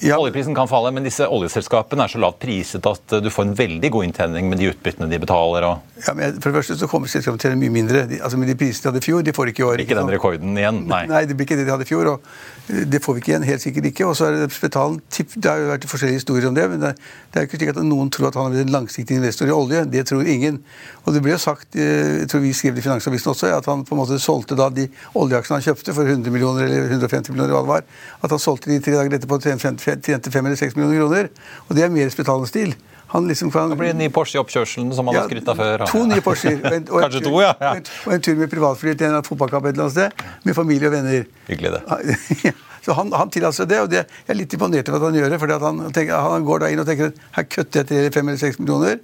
Ja, 0.05 0.19
oljeprisen 0.21 0.55
kan 0.55 0.69
falle, 0.69 0.91
men 0.93 1.07
disse 1.07 1.25
oljeselskapene 1.25 2.05
er 2.05 2.13
så 2.13 2.19
lavt 2.21 2.37
priset 2.43 2.85
at 2.85 3.15
eh, 3.17 3.21
du 3.25 3.31
får 3.33 3.47
en 3.47 3.55
veldig 3.57 3.91
god 3.95 4.05
inntjening 4.05 4.51
med 4.51 4.61
de 4.61 4.69
utbyttene 4.69 5.09
de 5.09 5.21
betaler. 5.23 5.65
ja, 5.65 6.13
men 6.19 6.37
for 6.37 6.51
det 6.51 6.59
første 6.59 6.77
så 6.77 6.89
kommer 6.91 7.09
selskapene 7.09 7.41
til 7.41 7.49
å 7.49 7.55
tjene 7.55 7.61
mye 7.63 7.73
mindre. 7.73 8.03
De, 8.11 8.19
altså 8.21 8.37
Med 8.37 8.51
de 8.53 8.59
prisene 8.61 8.85
de 8.85 8.91
hadde 8.91 9.01
i 9.01 9.07
fjor, 9.07 9.23
de 9.25 9.33
får 9.33 9.53
ikke 9.53 9.63
i 9.63 9.67
år. 9.67 9.83
Ikke 9.87 9.97
den 9.97 10.13
rekorden 10.13 10.61
igjen, 10.61 10.83
nei. 10.91 11.07
Nei, 11.15 11.23
det 11.25 11.39
blir 11.39 11.49
ikke 11.49 11.57
det 11.57 11.65
de 11.65 11.73
hadde 11.73 11.87
i 11.87 11.89
fjor. 11.89 12.11
og 12.13 12.29
eh, 12.69 12.83
Det 12.93 13.01
får 13.07 13.17
vi 13.17 13.23
ikke 13.25 13.33
igjen. 13.33 13.47
Helt 13.49 13.65
sikkert 13.65 13.89
ikke. 13.89 14.11
Og 14.11 14.19
så 14.21 14.29
er 14.29 14.37
det 14.37 14.51
Spetalen 14.53 15.01
Det 15.09 15.49
har 15.49 15.63
jo 15.63 15.71
vært 15.71 15.89
forskjellige 15.89 16.21
historier 16.21 16.51
om 16.51 16.61
det, 16.61 16.69
men 16.75 16.85
det, 16.85 16.93
det 17.33 17.41
er 17.41 17.47
jo 17.47 17.51
ikke 17.51 17.63
slik 17.63 17.73
at 17.73 17.81
noen 17.89 18.13
tror 18.13 18.29
at 18.29 18.37
han 18.37 18.51
har 18.51 18.53
blitt 18.53 18.67
en 18.69 18.77
langsiktig 18.77 19.17
investor 19.17 19.49
i 19.49 19.57
olje. 19.57 19.87
Det 19.97 20.05
tror 20.13 20.29
ingen. 20.29 20.61
Og 21.07 21.17
det 21.17 21.25
ble 21.25 21.33
jo 21.33 21.41
sagt, 21.41 21.73
eh, 21.73 22.21
jeg 22.21 22.29
tror 22.35 22.45
vi 22.45 22.53
skrev 22.53 22.77
det 22.77 22.85
i 22.85 22.87
Finansavisen 22.91 23.33
også, 23.33 23.49
at 23.57 23.73
han 23.73 23.89
på 23.89 23.97
en 23.97 24.03
måte 24.05 24.21
solgte 24.21 24.61
da 24.61 24.69
de 24.69 24.91
oljeaksjene 25.17 25.57
han 25.57 25.67
kjøpte 25.71 25.97
for 25.97 26.05
100 26.05 26.37
millioner 26.37 26.69
eller 26.69 26.93
150 26.93 27.33
millioner, 27.33 27.57
hva 27.57 27.65
det 27.65 27.73
var, 27.73 27.91
at 28.21 28.37
han 28.37 28.43
solgte 28.43 28.75
de 28.75 28.83
tre 28.85 28.99
dager 28.99 29.17
etterpå 29.17 29.41
og 29.41 29.47
tjente 29.87 30.13
tjente 30.13 30.35
fem 30.35 30.51
eller 30.51 30.59
seks 30.61 30.77
millioner 30.77 31.01
kroner. 31.05 31.33
Og 31.69 31.79
det 31.79 31.87
er 31.87 31.95
mer 31.95 32.13
Spetalens 32.13 32.53
stil. 32.53 32.75
Han 33.15 33.29
liksom 33.31 33.53
kan... 33.55 33.71
Det 33.71 33.79
blir 33.79 33.93
en 33.95 34.01
ny 34.03 34.09
Porsche 34.11 34.35
i 34.35 34.41
oppkjørselen, 34.43 34.91
som 34.93 35.07
han 35.07 35.15
har 35.21 35.29
skrytt 35.31 35.47
av 35.53 35.61
før. 35.63 35.85
To 35.93 36.01
nye 36.11 36.23
Porscher. 36.27 36.57
Og 36.67 36.73
en, 36.75 36.87
og 36.91 37.05
Kanskje 37.05 37.21
tur- 37.23 37.29
to, 37.31 37.35
ja. 37.45 37.53
ja. 37.63 37.71
Og 37.71 37.79
en, 37.79 37.91
og 38.11 38.15
en 38.17 38.25
tur 38.27 38.41
med 38.41 38.51
privatfly 38.51 38.97
til 38.99 39.15
en 39.15 39.27
fotballkamp 39.27 39.69
et 39.71 39.77
eller 39.77 39.87
annet 39.87 39.95
sted, 39.95 40.25
med 40.49 40.59
familie 40.59 40.91
og 40.91 40.97
venner. 40.97 41.29
Hyggelig, 41.47 41.77
det. 41.79 42.55
Så 42.87 42.95
han, 42.99 43.11
han 43.19 43.31
tillater 43.35 43.61
seg 43.63 43.71
det, 43.71 43.79
og 43.83 43.89
det, 43.91 44.03
jeg 44.27 44.31
er 44.35 44.39
litt 44.39 44.53
imponert 44.55 44.91
over 44.91 45.01
at 45.01 45.09
han 45.09 45.17
gjør 45.19 45.33
det. 45.33 45.39
fordi 45.43 45.55
han, 45.63 45.81
han 46.27 46.45
går 46.47 46.61
da 46.63 46.69
inn 46.71 46.83
og 46.83 46.87
tenker 46.87 47.09
at 47.11 47.25
her 47.39 47.47
kutter 47.51 47.83
jeg 47.83 47.89
til 47.91 48.13
fem 48.15 48.29
eller 48.31 48.43
seks 48.43 48.61
millioner. 48.63 49.01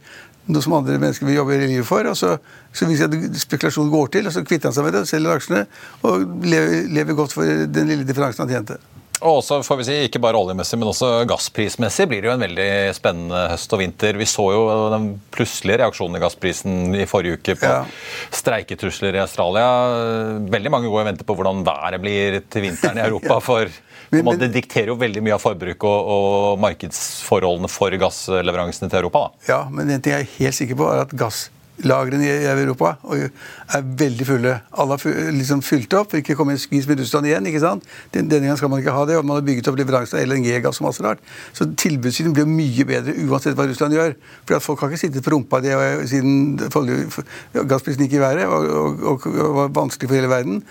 Noe 0.51 0.63
som 0.63 0.75
andre 0.75 0.99
mennesker 0.99 1.27
vil 1.27 1.39
jobbe 1.39 1.55
i 1.55 1.67
livet 1.71 1.87
for. 1.87 2.07
og 2.11 2.19
Så, 2.19 2.33
så 2.75 2.87
viser 2.91 3.07
jeg 3.07 3.31
at 3.31 3.43
spekulasjonen 3.43 3.91
går 3.95 4.11
til, 4.19 4.27
og 4.27 4.35
så 4.35 4.43
kvitter 4.47 4.71
han 4.71 4.77
seg 4.77 4.87
med 4.87 4.95
det, 4.99 5.03
selger 5.11 5.35
aksjene 5.39 5.63
og 6.07 6.27
lever, 6.47 6.89
lever 6.99 7.19
godt 7.19 7.35
for 7.39 7.47
den 7.79 7.91
lille 7.91 8.07
differansen 8.07 8.45
han 8.47 8.55
tjente. 8.57 8.79
Og 9.23 9.39
også, 9.39 9.61
får 9.63 9.77
vi 9.79 9.85
si, 9.87 9.97
ikke 10.09 10.19
bare 10.23 10.35
oljemessig, 10.39 10.79
men 10.81 10.89
også 10.91 11.09
gassprismessig 11.31 12.09
blir 12.11 12.23
det 12.25 12.29
jo 12.31 12.35
en 12.35 12.43
veldig 12.43 12.69
spennende 12.97 13.43
høst 13.53 13.73
og 13.77 13.79
vinter. 13.83 14.17
Vi 14.19 14.27
så 14.27 14.47
jo 14.51 14.63
den 14.91 15.07
plutselige 15.31 15.79
reaksjonen 15.85 16.19
i 16.19 16.23
gassprisen 16.25 16.97
i 16.99 17.07
forrige 17.07 17.39
uke 17.39 17.55
på 17.61 17.71
Ja. 17.71 17.85
streiketrusler 18.35 19.15
i 19.15 19.23
Australia. 19.23 19.69
Veldig 20.51 20.73
mange 20.75 20.91
går 20.91 21.05
og 21.05 21.09
venter 21.13 21.29
på 21.29 21.37
hvordan 21.39 21.63
været 21.67 22.01
blir 22.03 22.41
til 22.51 22.63
vinteren 22.67 22.99
i 22.99 23.07
Europa. 23.09 23.39
for 23.41 23.71
Men- 24.13 24.25
men- 24.27 24.39
Det 24.39 24.51
dikterer 24.53 24.87
jo 24.93 24.97
veldig 25.01 25.23
mye 25.25 25.33
av 25.39 25.41
forbruk 25.41 25.85
og, 25.89 26.09
og 26.13 26.59
markedsforholdene 26.61 27.69
for 27.71 27.91
gassleveransene 27.91 28.91
til 28.91 28.99
Europa. 29.01 29.31
da. 29.47 29.53
Ja, 29.55 29.61
men 29.71 29.89
en 29.91 30.01
ting 30.03 30.13
jeg 30.13 30.27
er 30.27 30.33
helt 30.39 30.55
sikker 30.55 30.75
på, 30.77 30.91
er 30.93 31.01
at 31.07 31.15
gasslagrene 31.83 32.25
i 32.27 32.47
Europa 32.47 32.97
og 33.03 33.19
er 33.19 33.83
veldig 33.99 34.27
fulle. 34.27 34.55
Alle 34.79 34.97
har 34.97 35.33
liksom 35.33 35.63
fylt 35.63 35.93
opp, 35.95 36.15
ikke 36.15 36.37
komme 36.37 36.55
en 36.55 36.61
skvis 36.61 36.87
med 36.89 37.01
Russland 37.01 37.27
igjen. 37.27 37.47
ikke 37.47 37.61
sant? 37.61 37.85
Denne 38.13 38.41
gangen 38.41 38.57
skal 38.57 38.71
man 38.71 38.81
ikke 38.81 38.93
ha 38.95 39.05
det, 39.07 39.17
og 39.17 39.25
man 39.25 39.37
har 39.37 39.47
bygget 39.47 39.69
opp 39.69 39.79
leveranser 39.79 40.21
av 40.21 40.27
LNG-gass 40.29 40.81
og 40.81 40.89
masse 40.89 41.03
rart. 41.03 41.21
Så 41.53 41.67
tilbudssiden 41.77 42.35
blir 42.35 42.47
mye 42.47 42.85
bedre 42.85 43.15
uansett 43.27 43.57
hva 43.57 43.67
Russland 43.67 43.95
gjør. 43.95 44.17
For 44.47 44.61
folk 44.61 44.81
har 44.81 44.93
ikke 44.93 45.05
sittet 45.07 45.25
på 45.25 45.35
rumpa 45.35 45.61
det 45.63 45.75
og- 45.75 46.09
siden 46.09 46.59
gassprisen 47.69 48.07
gikk 48.07 48.19
i 48.19 48.23
været 48.23 48.47
og, 48.47 48.65
og, 49.03 49.27
og, 49.27 49.55
var 49.55 49.69
vanskelig 49.69 50.09
for 50.09 50.17
hele 50.17 50.29
verden. 50.29 50.63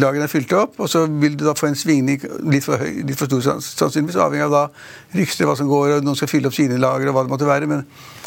lagene 0.00 0.24
er 0.24 0.28
fylt 0.28 0.52
opp, 0.52 0.80
og 0.80 0.88
så 0.90 1.06
vil 1.06 1.36
du 1.38 1.44
da 1.44 1.54
få 1.54 1.68
en 1.68 1.76
svingning 1.78 2.18
litt 2.50 2.64
for, 2.64 2.76
høy, 2.82 3.04
litt 3.06 3.16
for 3.16 3.30
stor 3.30 3.60
sannsynligvis, 3.62 4.18
avhengig 4.18 4.48
av 4.48 4.50
da 4.50 4.62
rykter 5.14 5.46
hva 5.46 5.54
som 5.56 5.68
går, 5.70 5.96
og 5.96 6.04
noen 6.04 6.18
skal 6.18 6.28
fylle 6.28 6.50
opp 6.50 6.56
sine 6.56 6.80
lagre 6.82 7.08
og 7.08 7.14
hva 7.14 7.22
det 7.22 7.30
måtte 7.30 7.46
være. 7.46 7.68
men 7.70 7.84
eh, 7.84 8.19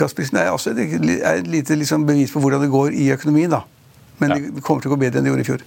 Gassprisen 0.00 0.38
er 0.40 0.52
også 0.54 0.72
et, 0.74 0.94
er 1.18 1.40
et 1.40 1.50
lite 1.50 1.76
liksom, 1.78 2.06
bevis 2.08 2.32
på 2.32 2.40
hvordan 2.42 2.62
det 2.64 2.70
går 2.72 2.94
i 2.94 3.10
økonomien. 3.14 3.50
da. 3.50 3.62
Men 4.20 4.30
Ja. 4.30 4.38
det 4.38 4.62
kommer 4.62 4.82
til 4.82 4.90
å 4.90 4.94
gå 4.94 5.00
bedre 5.00 5.18
enn 5.18 5.24
det 5.24 5.32
gjorde 5.32 5.44
i 5.46 5.50
fjor. 5.50 5.62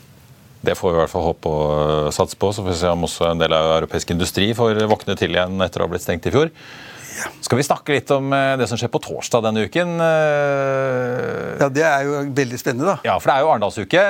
Det 0.63 0.77
får 0.77 0.91
vi 0.91 0.95
i 0.95 1.01
hvert 1.01 1.11
fall 1.11 1.25
håpe 1.25 1.49
og 1.49 2.07
øh, 2.07 2.11
satse 2.15 2.37
på. 2.39 2.53
Så 2.53 2.63
får 2.63 2.71
vi 2.71 2.79
se 2.79 2.87
om 2.87 3.03
også 3.03 3.31
en 3.31 3.41
del 3.41 3.53
av 3.53 3.81
europeisk 3.81 4.11
industri 4.15 4.53
får 4.55 4.85
våkne 4.87 5.17
til 5.19 5.35
igjen 5.35 5.59
etter 5.61 5.81
å 5.81 5.87
ha 5.87 5.91
blitt 5.91 6.05
stengt 6.05 6.27
i 6.29 6.31
fjor. 6.31 6.51
Skal 7.43 7.59
vi 7.59 7.63
snakke 7.67 7.93
litt 7.95 8.09
om 8.15 8.31
eh, 8.33 8.53
det 8.57 8.65
som 8.69 8.79
skjer 8.79 8.89
på 8.93 9.01
torsdag 9.03 9.43
denne 9.45 9.65
uken? 9.67 9.95
Eh, 10.01 11.57
Ja, 11.59 11.67
Det 11.69 11.83
er 11.85 12.03
jo 12.07 12.13
veldig 12.35 12.57
spennende, 12.59 12.93
da. 12.93 12.95
Ja, 13.05 13.15
for 13.21 13.29
det 13.29 13.35
er 13.35 13.43
jo 13.45 13.51
Arendalsuke. 13.53 14.03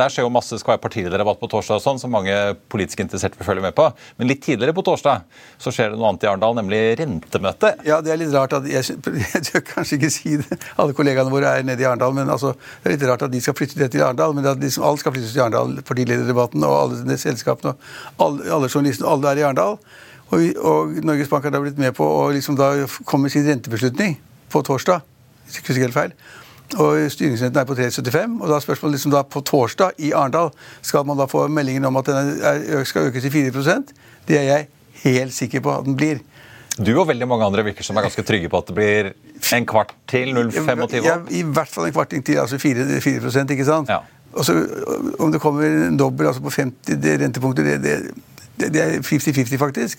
Der 0.00 0.12
skjer 0.12 0.26
jo 0.26 0.32
masse, 0.34 0.58
skal 0.60 0.74
være 0.74 0.82
partilederdebatt 0.86 1.38
på 1.40 1.48
torsdag 1.52 1.78
og 1.78 1.84
sånn, 1.84 2.00
som 2.02 2.12
mange 2.12 2.34
politisk 2.72 3.00
interesserte 3.04 3.38
vil 3.38 3.46
følge 3.48 3.64
med 3.64 3.76
på. 3.78 3.86
Men 4.18 4.30
litt 4.32 4.42
tidligere 4.44 4.74
på 4.76 4.84
torsdag 4.86 5.22
så 5.60 5.72
skjer 5.74 5.92
det 5.94 6.00
noe 6.00 6.10
annet 6.12 6.26
i 6.26 6.30
Arendal, 6.32 6.56
nemlig 6.58 6.80
rentemøte. 7.00 7.74
Ja, 7.86 8.00
Det 8.04 8.12
er 8.14 8.20
litt 8.22 8.34
rart 8.34 8.52
at 8.58 8.66
Jeg, 8.68 8.84
jeg 9.34 9.44
tør 9.48 9.64
kanskje 9.74 9.98
ikke 10.00 10.10
si 10.12 10.36
det. 10.42 10.58
Alle 10.78 10.96
kollegaene 10.98 11.32
våre 11.32 11.54
er 11.58 11.62
nede 11.68 11.84
i 11.84 11.88
Arendal. 11.88 12.12
men 12.16 12.28
altså, 12.28 12.54
Det 12.82 12.90
er 12.92 12.96
litt 12.96 13.06
rart 13.08 13.22
at 13.28 13.32
de 13.34 13.40
skal 13.44 13.54
flytte 13.58 13.78
det 13.78 13.92
til 13.94 14.02
Arendal. 14.04 14.34
Men 14.34 14.46
at 14.46 14.58
liksom 14.62 14.84
alt 14.88 15.00
skal 15.04 15.14
flyttes 15.14 15.32
til 15.36 15.44
Arendal. 15.46 15.78
Partilederdebatten 15.86 16.64
og 16.66 16.76
alle 16.82 17.18
selskapene 17.18 17.76
og 18.18 18.26
alle, 18.26 18.50
alle 18.58 18.68
journalistene. 18.72 19.08
Alle 19.08 19.32
er 19.32 19.42
i 19.42 19.48
Arendal. 19.48 19.78
Og, 20.28 20.42
og 20.60 20.98
Norges 21.04 21.30
Bank 21.30 21.46
har 21.46 21.54
da 21.54 21.60
blitt 21.62 21.78
med 21.80 21.94
på 21.96 22.04
å 22.04 22.28
liksom 22.34 22.58
da 22.58 22.72
komme 23.08 23.30
sin 23.32 23.46
rentebeslutning 23.48 24.18
på 24.52 24.62
torsdag. 24.66 25.04
Hvis 25.46 25.62
ikke 25.62 25.78
helt 25.80 25.96
feil. 25.96 26.16
Og 26.76 27.00
Styringsrenten 27.12 27.62
er 27.62 27.64
på 27.64 27.76
3,75. 27.78 28.34
og 28.42 28.48
da 28.50 28.58
er 28.58 28.64
spørsmålet 28.64 28.98
liksom 28.98 29.12
da 29.14 29.22
på 29.24 29.40
torsdag 29.40 30.02
i 30.04 30.10
Arendal 30.12 30.50
skal 30.84 31.06
man 31.08 31.16
da 31.16 31.24
få 31.30 31.46
meldingen 31.48 31.88
om 31.88 31.96
at 31.96 32.10
den 32.10 32.34
er, 32.44 32.84
skal 32.84 33.08
økes 33.08 33.24
til 33.24 33.32
4% 33.32 33.94
Det 34.28 34.36
er 34.36 34.44
jeg 34.50 34.66
helt 35.04 35.32
sikker 35.32 35.64
på 35.64 35.72
at 35.72 35.86
den 35.86 35.96
blir. 35.96 36.20
Du 36.76 36.92
og 37.00 37.08
veldig 37.08 37.26
mange 37.28 37.46
andre 37.46 37.64
virker 37.64 37.86
som 37.86 37.96
er 37.96 38.04
ganske 38.04 38.22
trygge 38.22 38.50
på 38.52 38.60
at 38.60 38.68
det 38.68 38.76
blir 38.76 39.10
en 39.56 39.66
kvart 39.66 39.94
til 40.10 40.34
0,25 40.36 41.00
Ja. 41.06 41.16
I 41.30 41.42
hvert 41.42 41.72
fall 41.72 41.88
en 41.88 41.96
kvarting 41.96 42.24
til, 42.26 42.38
altså 42.38 42.58
4, 42.58 43.00
4 43.00 43.46
ikke 43.48 43.64
sant? 43.64 43.88
Ja. 43.88 44.02
Og 44.32 44.44
så 44.44 44.52
Om 45.18 45.32
det 45.32 45.40
kommer 45.40 45.64
en 45.64 45.96
dobbel 45.96 46.26
altså 46.26 46.42
på 46.42 46.50
50 46.50 47.00
rentepunkter, 47.24 47.64
det, 47.64 47.82
det, 47.82 47.96
det, 48.60 48.72
det 48.74 48.82
er 48.82 48.98
50-50, 49.00 49.56
faktisk. 49.60 49.98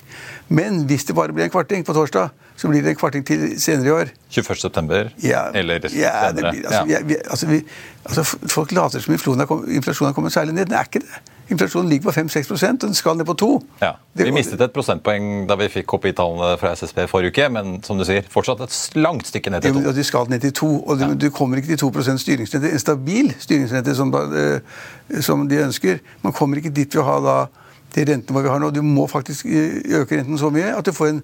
Men 0.50 0.84
hvis 0.90 1.04
det 1.10 1.16
bare 1.16 1.34
blir 1.34 1.44
en 1.48 1.54
kvarting 1.54 1.86
på 1.86 1.94
torsdag, 1.94 2.30
så 2.60 2.68
blir 2.68 2.82
det 2.84 2.90
en 2.90 3.00
kvarting 3.00 3.24
til 3.26 3.54
senere 3.62 3.88
i 3.88 3.92
år. 3.92 4.14
21. 4.30 4.56
september, 4.62 5.10
Ja, 5.24 5.46
eller 5.56 5.80
ja, 5.84 5.90
senere. 5.90 6.52
blir, 6.52 6.66
altså, 6.68 6.86
Ja. 6.90 7.00
vi, 7.08 7.16
altså, 7.30 7.48
vi, 7.48 7.62
altså, 8.06 8.24
Folk 8.48 8.72
later 8.72 9.00
som 9.00 9.14
inflasjonen 9.14 9.40
har 9.40 9.46
kommet, 9.48 9.70
inflasjonen 9.80 10.10
har 10.10 10.14
kommet 10.14 10.34
særlig 10.34 10.54
ned. 10.54 10.66
Den 10.66 10.74
er 10.76 10.84
ikke 10.90 11.00
det. 11.00 11.22
Inflasjonen 11.50 11.90
ligger 11.90 12.12
på 12.12 12.20
5-6% 12.20 12.84
og 12.84 12.90
den 12.90 12.94
skal 12.94 13.16
ned 13.18 13.26
på 13.26 13.34
2 13.34 13.48
Ja. 13.82 13.92
Vi 14.14 14.32
mistet 14.32 14.62
et 14.62 14.72
prosentpoeng 14.76 15.48
da 15.50 15.56
vi 15.58 15.66
fikk 15.74 15.88
KPI-tallene 15.90 16.60
fra 16.62 16.76
SSB 16.76 17.08
forrige 17.10 17.32
uke, 17.34 17.48
men 17.50 17.80
som 17.84 17.98
du 17.98 18.04
sier, 18.06 18.22
fortsatt 18.30 18.62
et 18.62 18.76
langt 18.96 19.26
stykke 19.28 19.50
ned 19.50 19.62
til 19.66 19.74
2 19.74 19.82
Ja, 19.88 19.92
de 19.98 20.04
skal 20.04 20.30
ned 20.30 20.40
til 20.46 20.54
2 20.54 20.70
og 20.86 21.00
du, 21.00 21.14
du 21.16 21.30
kommer 21.34 21.58
ikke 21.58 21.72
til 21.76 21.82
2% 21.88 22.18
styringsrente. 22.22 22.70
En 22.72 22.80
stabil 22.80 23.34
styringsrente 23.40 23.96
som, 23.96 24.14
eh, 24.14 24.60
som 25.22 25.48
de 25.50 25.56
ønsker. 25.64 26.00
Man 26.22 26.34
kommer 26.34 26.58
ikke 26.62 26.70
dit 26.76 26.94
ved 26.96 27.02
å 27.02 27.06
ha 27.08 27.18
da 27.20 27.38
de 27.96 28.06
rentene 28.06 28.44
vi 28.44 28.52
har 28.52 28.60
nå. 28.62 28.72
Du 28.76 28.82
må 28.86 29.08
faktisk 29.08 29.46
øke 29.50 30.18
renten 30.18 30.38
så 30.38 30.52
mye 30.54 30.76
at 30.78 30.86
du 30.86 30.94
får 30.96 31.14
en 31.14 31.24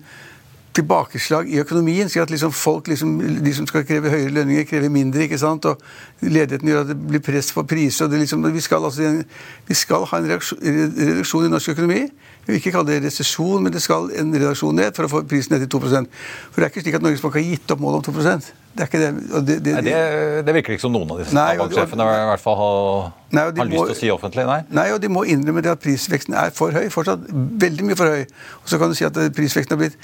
tilbakeslag 0.76 1.50
i 1.50 1.60
økonomien. 1.64 2.10
Sier 2.12 2.26
at 2.26 2.34
liksom 2.34 2.52
folk, 2.56 2.88
liksom, 2.92 3.16
De 3.44 3.54
som 3.56 3.68
skal 3.68 3.86
kreve 3.88 4.12
høyere 4.12 4.34
lønninger, 4.36 4.68
krever 4.70 4.90
mindre. 4.90 5.24
ikke 5.26 5.40
sant? 5.40 5.66
Og 5.66 5.82
Ledigheten 6.22 6.68
gjør 6.68 6.82
at 6.84 6.92
det 6.92 6.98
blir 7.08 7.24
press 7.24 7.52
på 7.54 7.64
priser. 7.64 8.06
og 8.06 8.12
det 8.12 8.20
liksom, 8.20 8.44
vi, 8.54 8.62
skal 8.62 8.84
altså, 8.84 9.24
vi 9.68 9.74
skal 9.74 10.06
ha 10.06 10.18
en 10.18 10.30
reduksjon 10.32 11.46
i 11.46 11.50
norsk 11.50 11.76
økonomi. 11.76 12.02
Vi 12.46 12.54
vil 12.54 12.60
ikke 12.62 12.76
kalle 12.76 12.92
det 12.94 13.08
resesjon, 13.08 13.64
men 13.64 13.74
det 13.74 13.82
skal 13.82 14.12
en 14.20 14.34
redaksjon 14.36 14.76
ned 14.78 14.94
for 14.94 15.08
å 15.08 15.10
få 15.10 15.24
prisen 15.30 15.56
ned 15.56 15.64
til 15.66 15.80
2% 15.80 16.12
For 16.54 16.62
det 16.62 16.68
er 16.68 16.74
ikke 16.74 16.84
slik 16.84 16.98
at 17.00 17.06
Norges 17.06 17.24
Bank 17.24 17.40
har 17.40 17.42
gitt 17.42 17.74
opp 17.74 17.82
målet 17.82 18.06
om 18.06 18.14
2% 18.14 18.52
Det 18.78 18.86
er 18.86 19.02
det. 19.02 19.10
det, 19.48 19.56
det, 19.66 19.74
nei, 19.88 20.54
virker 20.60 20.76
ikke 20.76 20.84
som 20.84 20.94
noen 20.94 21.16
av 21.16 21.24
disse 21.24 21.34
banksjefene 21.34 22.06
i 22.06 22.28
hvert 22.30 22.44
fall 22.44 22.60
har, 22.60 23.10
nei, 23.32 23.48
har 23.48 23.72
lyst 23.72 23.90
til 23.90 23.96
å 23.96 23.98
si 23.98 24.12
offentlig. 24.14 24.46
Nei. 24.46 24.60
nei, 24.78 24.86
og 24.94 25.02
de 25.02 25.10
må 25.10 25.24
innrømme 25.26 25.64
det 25.66 25.74
at 25.74 25.82
prisveksten 25.82 26.38
er 26.38 26.54
for 26.54 26.76
høy. 26.76 26.86
Fortsatt 26.94 27.26
veldig 27.66 27.88
mye 27.88 27.98
for 27.98 28.14
høy. 28.14 28.28
Og 28.62 28.70
så 28.70 28.82
kan 28.82 28.94
du 28.94 29.00
si 29.00 29.08
at 29.08 29.18
prisveksten 29.34 29.74
har 29.74 29.82
blitt 29.82 29.98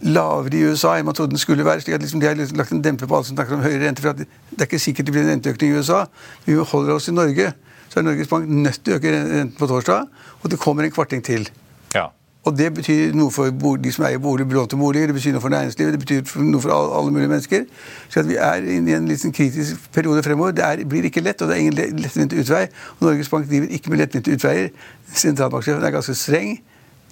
lavere 0.00 0.56
i 0.56 0.62
USA 0.70 0.94
enn 0.96 1.08
man 1.08 1.16
trodde 1.16 1.34
den 1.34 1.42
skulle 1.42 1.64
være. 1.64 1.80
slik 1.80 1.94
at 1.94 2.02
liksom 2.02 2.20
De 2.20 2.26
har 2.26 2.34
liksom 2.34 2.58
lagt 2.58 2.72
en 2.72 2.84
demper 2.84 3.06
på 3.06 3.16
alle 3.16 3.26
som 3.28 3.36
snakker 3.36 3.54
om 3.54 3.62
høyere 3.62 3.86
rente. 3.86 4.02
for 4.02 4.12
Det 4.12 4.26
er 4.58 4.68
ikke 4.68 4.78
sikkert 4.78 5.06
det 5.06 5.12
blir 5.12 5.22
en 5.22 5.32
renteøkning 5.34 5.72
i 5.72 5.78
USA. 5.78 6.04
Vi 6.46 6.54
holder 6.54 6.94
oss 6.94 7.08
i 7.08 7.12
Norge. 7.12 7.52
Så 7.90 7.98
er 7.98 8.02
Norges 8.02 8.28
Bank 8.28 8.48
nødt 8.48 8.84
til 8.84 8.94
å 8.94 8.96
øke 8.96 9.12
renten 9.12 9.52
på 9.58 9.66
torsdag, 9.66 10.06
og 10.42 10.50
det 10.50 10.58
kommer 10.58 10.84
en 10.84 10.92
kvarting 10.94 11.24
til. 11.24 11.48
Ja. 11.94 12.06
Og 12.46 12.54
det 12.56 12.70
betyr 12.74 13.12
noe 13.18 13.30
for 13.34 13.50
de 13.76 13.92
som 13.92 14.04
eier 14.06 14.20
bolig, 14.22 14.46
belånte 14.48 14.78
boliger, 14.78 15.10
det 15.10 15.16
betyr 15.18 15.34
noe 15.34 15.42
for 15.44 15.52
næringslivet, 15.52 15.92
det 15.92 16.00
betyr 16.00 16.44
noe 16.46 16.62
for 16.62 16.72
alle, 16.72 17.10
mulige 17.10 17.28
mennesker. 17.28 17.66
Så 18.08 18.22
at 18.22 18.28
vi 18.30 18.38
er 18.40 18.64
inne 18.76 18.92
i 18.92 18.94
en 18.96 19.10
litt 19.10 19.26
kritisk 19.36 19.90
periode 19.92 20.22
fremover. 20.24 20.54
Det 20.56 20.64
er, 20.64 20.84
blir 20.88 21.04
ikke 21.04 21.20
lett, 21.20 21.42
og 21.42 21.50
det 21.50 21.58
er 21.58 21.64
ingen 21.66 22.00
lettvint 22.00 22.32
utvei. 22.32 22.62
Og 22.98 23.08
Norges 23.08 23.28
Bank 23.28 23.50
driver 23.50 23.74
ikke 23.76 23.92
med 23.92 24.04
lettvinte 24.04 24.32
utveier. 24.32 24.70
Sentralbanksjefen 25.12 25.84
er 25.84 25.96
ganske 25.98 26.14
streng. 26.16 26.56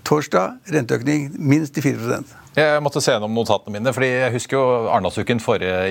Torsdag 0.08 0.72
renteøkning 0.72 1.26
minst 1.36 1.74
til 1.76 1.84
4% 1.84 2.30
Jeg 2.56 2.80
måtte 2.80 3.02
se 3.04 3.12
gjennom 3.12 3.34
notatene 3.36 3.74
mine, 3.74 3.92
fordi 3.92 4.08
jeg 4.08 4.32
husker 4.38 4.56
jo 4.56 4.62
Arendalsuken 4.88 5.42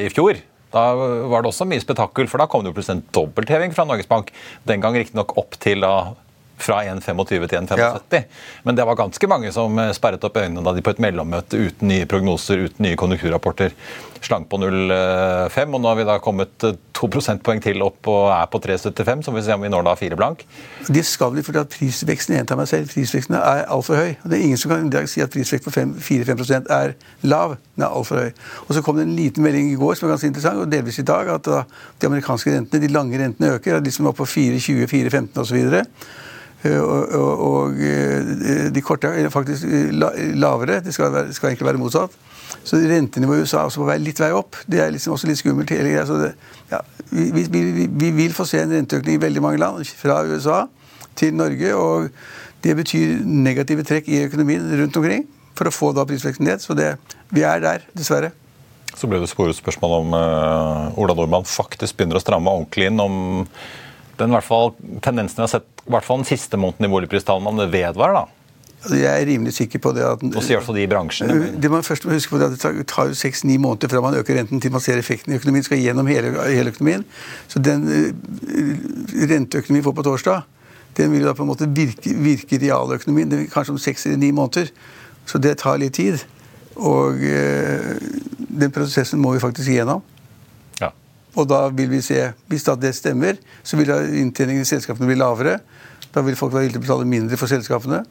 i 0.01 0.09
fjor. 0.09 0.39
Da 0.73 0.85
var 0.97 1.43
det 1.43 1.51
også 1.51 1.67
mye 1.69 1.83
spetakkel, 1.83 2.27
for 2.27 2.41
da 2.41 2.47
kom 2.49 2.63
det 2.65 2.71
jo 2.71 2.77
plutselig 2.79 2.97
en 2.97 3.05
dobbeltheving 3.13 3.75
fra 3.77 3.85
Norges 3.85 4.09
Bank. 4.09 4.33
Den 4.67 4.81
gang 4.81 4.97
riktignok 4.97 5.37
opp 5.37 5.55
til 5.61 5.85
da 5.85 6.15
fra 6.57 6.81
1,25 6.83 7.27
til 7.27 7.59
1,75. 7.59 7.77
Ja. 7.77 8.21
Men 8.63 8.75
det 8.75 8.85
var 8.85 8.97
ganske 8.97 9.29
mange 9.29 9.51
som 9.53 9.77
eh, 9.79 9.93
sperret 9.95 10.23
opp 10.25 10.37
øynene 10.41 10.63
da 10.65 10.73
de 10.73 10.83
på 10.83 10.93
et 10.95 11.01
mellommøte 11.03 11.59
uten 11.59 11.91
nye 11.91 12.07
prognoser, 12.09 12.65
uten 12.65 12.87
nye 12.87 12.97
konjunkturrapporter, 12.99 13.75
slank 14.25 14.49
på 14.49 14.57
0,5. 14.57 15.75
Og 15.75 15.81
nå 15.81 15.91
har 15.91 15.99
vi 15.99 16.07
da 16.07 16.17
kommet 16.23 16.65
eh, 16.65 16.77
to 16.97 17.09
prosentpoeng 17.13 17.61
til 17.61 17.83
opp 17.85 18.09
og 18.09 18.31
er 18.33 18.49
på 18.49 18.61
3,75, 18.63 19.27
så 19.27 19.33
vi 19.33 19.39
får 19.39 19.45
se 19.45 19.57
om 19.57 19.65
vi 19.67 19.71
når 19.71 19.85
da 19.85 19.95
fire 19.99 20.17
blank. 20.17 20.43
Det 20.89 21.05
skal 21.05 21.35
vi, 21.35 21.45
for 21.45 21.61
at 21.61 21.71
prisveksten 21.73 22.39
gjentar 22.39 22.59
meg 22.59 22.69
selv, 22.71 22.89
prisveksten 22.89 23.37
er 23.37 23.65
altfor 23.69 24.01
høy. 24.01 24.15
Det 24.25 24.39
er 24.39 24.45
ingen 24.49 24.61
som 24.61 24.73
kan 24.73 24.89
i 24.89 24.93
dag 24.93 25.09
si 25.11 25.21
at 25.21 25.33
prisvekst 25.33 25.67
på 25.67 25.75
4-5% 25.77 26.71
er 26.73 26.95
lav. 27.29 27.57
Den 27.77 27.85
er 27.85 27.93
altfor 27.93 28.23
høy. 28.25 28.31
Og 28.65 28.73
så 28.73 28.85
kom 28.85 28.97
det 28.97 29.05
en 29.05 29.17
liten 29.17 29.45
melding 29.45 29.69
i 29.75 29.77
går 29.77 29.99
som 29.99 30.07
er 30.07 30.15
ganske 30.15 30.31
interessant, 30.33 30.63
og 30.65 30.71
delvis 30.73 30.97
i 31.03 31.05
dag, 31.07 31.29
at 31.37 31.51
de 32.01 32.09
amerikanske 32.09 32.55
rentene, 32.55 32.81
de 32.81 32.93
lange 32.93 33.21
rentene 33.21 33.53
øker. 33.59 33.83
De 33.85 33.93
som 33.93 34.09
var 34.09 34.17
på 34.17 34.25
4,20, 34.25 34.89
4,15 34.89 35.43
osv. 35.43 35.83
Eh, 36.65 36.81
og, 36.81 37.41
og, 37.47 37.81
eh, 37.85 38.71
de 38.73 38.81
korte 38.81 39.11
er 39.13 39.29
faktisk 39.33 39.67
eh, 39.67 39.91
lavere. 40.37 40.79
Det 40.85 40.93
skal, 40.95 41.13
skal, 41.35 41.51
egentlig 41.51 41.67
være 41.69 41.81
motsatt. 41.81 42.15
Så 42.63 42.79
rentenivået 42.79 43.43
i 43.43 43.45
USA 43.45 43.61
er 43.61 43.69
også 43.69 43.83
på 43.83 43.89
vei 43.89 43.97
litt 44.01 44.19
vei 44.19 44.31
opp. 44.35 44.57
Det 44.65 44.81
er 44.81 44.91
liksom 44.93 45.13
også 45.13 45.29
litt 45.29 45.41
skummelt. 45.41 45.69
Det, 45.69 46.31
ja, 46.71 46.81
vi, 47.11 47.29
vi, 47.35 47.45
vi, 47.51 47.87
vi, 47.91 48.11
vil 48.23 48.33
få 48.35 48.47
se 48.47 48.61
en 48.63 48.73
renteøkning 48.73 49.19
i 49.19 49.21
veldig 49.21 49.43
mange 49.43 49.61
land, 49.61 49.85
fra 49.99 50.23
USA 50.25 50.63
til 51.15 51.37
Norge. 51.37 51.75
og 51.75 52.09
Det 52.63 52.75
betyr 52.75 53.21
negative 53.23 53.85
trekk 53.85 54.09
i 54.09 54.23
økonomien 54.25 54.65
rundt 54.81 54.97
omkring 54.97 55.27
for 55.57 55.69
å 55.69 55.73
få 55.73 55.93
da 55.93 56.05
prisveksten 56.07 56.47
ned. 56.47 56.63
Så 56.63 56.75
det, 56.77 56.95
vi 57.33 57.45
er 57.45 57.61
der, 57.63 57.87
dessverre. 57.97 58.33
Så 58.97 59.05
ble 59.09 59.19
det 59.21 59.29
sporet 59.29 59.57
spørsmål 59.57 59.91
om 59.99 60.13
uh, 60.15 60.97
Ola 60.97 61.13
Nordmann 61.13 61.45
faktisk 61.45 61.99
begynner 61.99 62.17
å 62.17 62.23
stramme 62.23 62.49
ordentlig 62.49 62.89
inn. 62.89 63.01
om 63.03 63.45
den 64.19 64.33
hvert 64.33 64.47
fall, 64.47 64.73
tendensen 65.05 65.41
vi 65.41 65.45
har 65.45 65.53
sett 65.57 65.85
i 65.87 65.93
hvert 65.93 66.05
fall 66.05 66.21
den 66.21 66.27
siste 66.29 66.59
måneden 66.59 66.89
i 66.89 66.91
boligpristallene, 66.91 67.53
om 67.53 67.61
det 67.61 67.69
vedvarer? 67.73 68.23
da? 68.23 68.37
Altså, 68.77 68.95
jeg 69.01 69.21
er 69.21 69.25
rimelig 69.25 69.53
sikker 69.53 69.79
på 69.79 69.91
det. 69.91 70.03
at... 70.05 70.23
Og 70.23 70.43
sier 70.45 70.59
altså 70.59 70.73
de 70.75 70.83
i 70.85 70.89
bransjen. 70.89 71.31
Det 71.61 71.71
man 71.71 71.83
først 71.83 72.05
må 72.05 72.13
huske 72.13 72.35
på 72.35 72.41
det 72.41 72.51
at 72.51 72.75
det 72.77 72.85
tar 72.87 73.09
seks-ni 73.17 73.57
måneder 73.57 73.89
fra 73.91 74.01
man 74.01 74.15
øker 74.19 74.37
renten 74.37 74.61
til 74.61 74.71
man 74.71 74.83
ser 74.83 74.99
effekten 75.01 75.33
i 75.33 75.39
økonomien. 75.39 75.65
skal 75.65 75.81
gjennom 75.81 76.07
hele, 76.07 76.31
hele 76.45 76.69
økonomien. 76.69 77.05
Så 77.47 77.59
den 77.59 77.87
uh, 77.87 78.11
renteøkonomien 79.31 79.81
vi 79.81 79.87
får 79.89 79.97
på 79.97 80.05
torsdag, 80.07 80.45
den 80.97 81.11
vil 81.11 81.25
da 81.25 81.33
på 81.33 81.43
en 81.43 81.49
måte 81.49 81.67
virke, 81.69 82.13
virke 82.13 82.59
realøkonomien 82.61 83.31
det 83.31 83.41
kanskje 83.53 83.75
om 83.75 83.81
seks 83.81 84.05
eller 84.05 84.17
ni 84.17 84.31
måneder. 84.31 84.69
Så 85.25 85.41
det 85.41 85.57
tar 85.57 85.77
litt 85.81 85.97
tid. 85.97 86.21
Og 86.77 87.17
øh, 87.17 87.97
den 88.37 88.71
prosessen 88.71 89.19
må 89.19 89.33
vi 89.33 89.41
faktisk 89.41 89.69
igjennom. 89.69 90.03
Og 91.37 91.45
da 91.49 91.67
vil 91.69 91.89
vi 91.91 92.01
se, 92.01 92.31
Hvis 92.49 92.65
da 92.65 92.75
det 92.75 92.95
stemmer, 92.97 93.37
så 93.63 93.77
vil 93.77 93.89
inntjeningen 93.89 94.65
i 94.65 94.69
selskapene 94.69 95.07
bli 95.07 95.19
lavere. 95.19 95.59
Da 96.13 96.23
vil 96.25 96.35
folk 96.35 96.53
være 96.53 96.65
villige 96.65 96.79
til 96.79 96.83
å 96.83 96.87
betale 96.87 97.09
mindre 97.09 97.37
for 97.37 97.51
selskapene. 97.51 98.03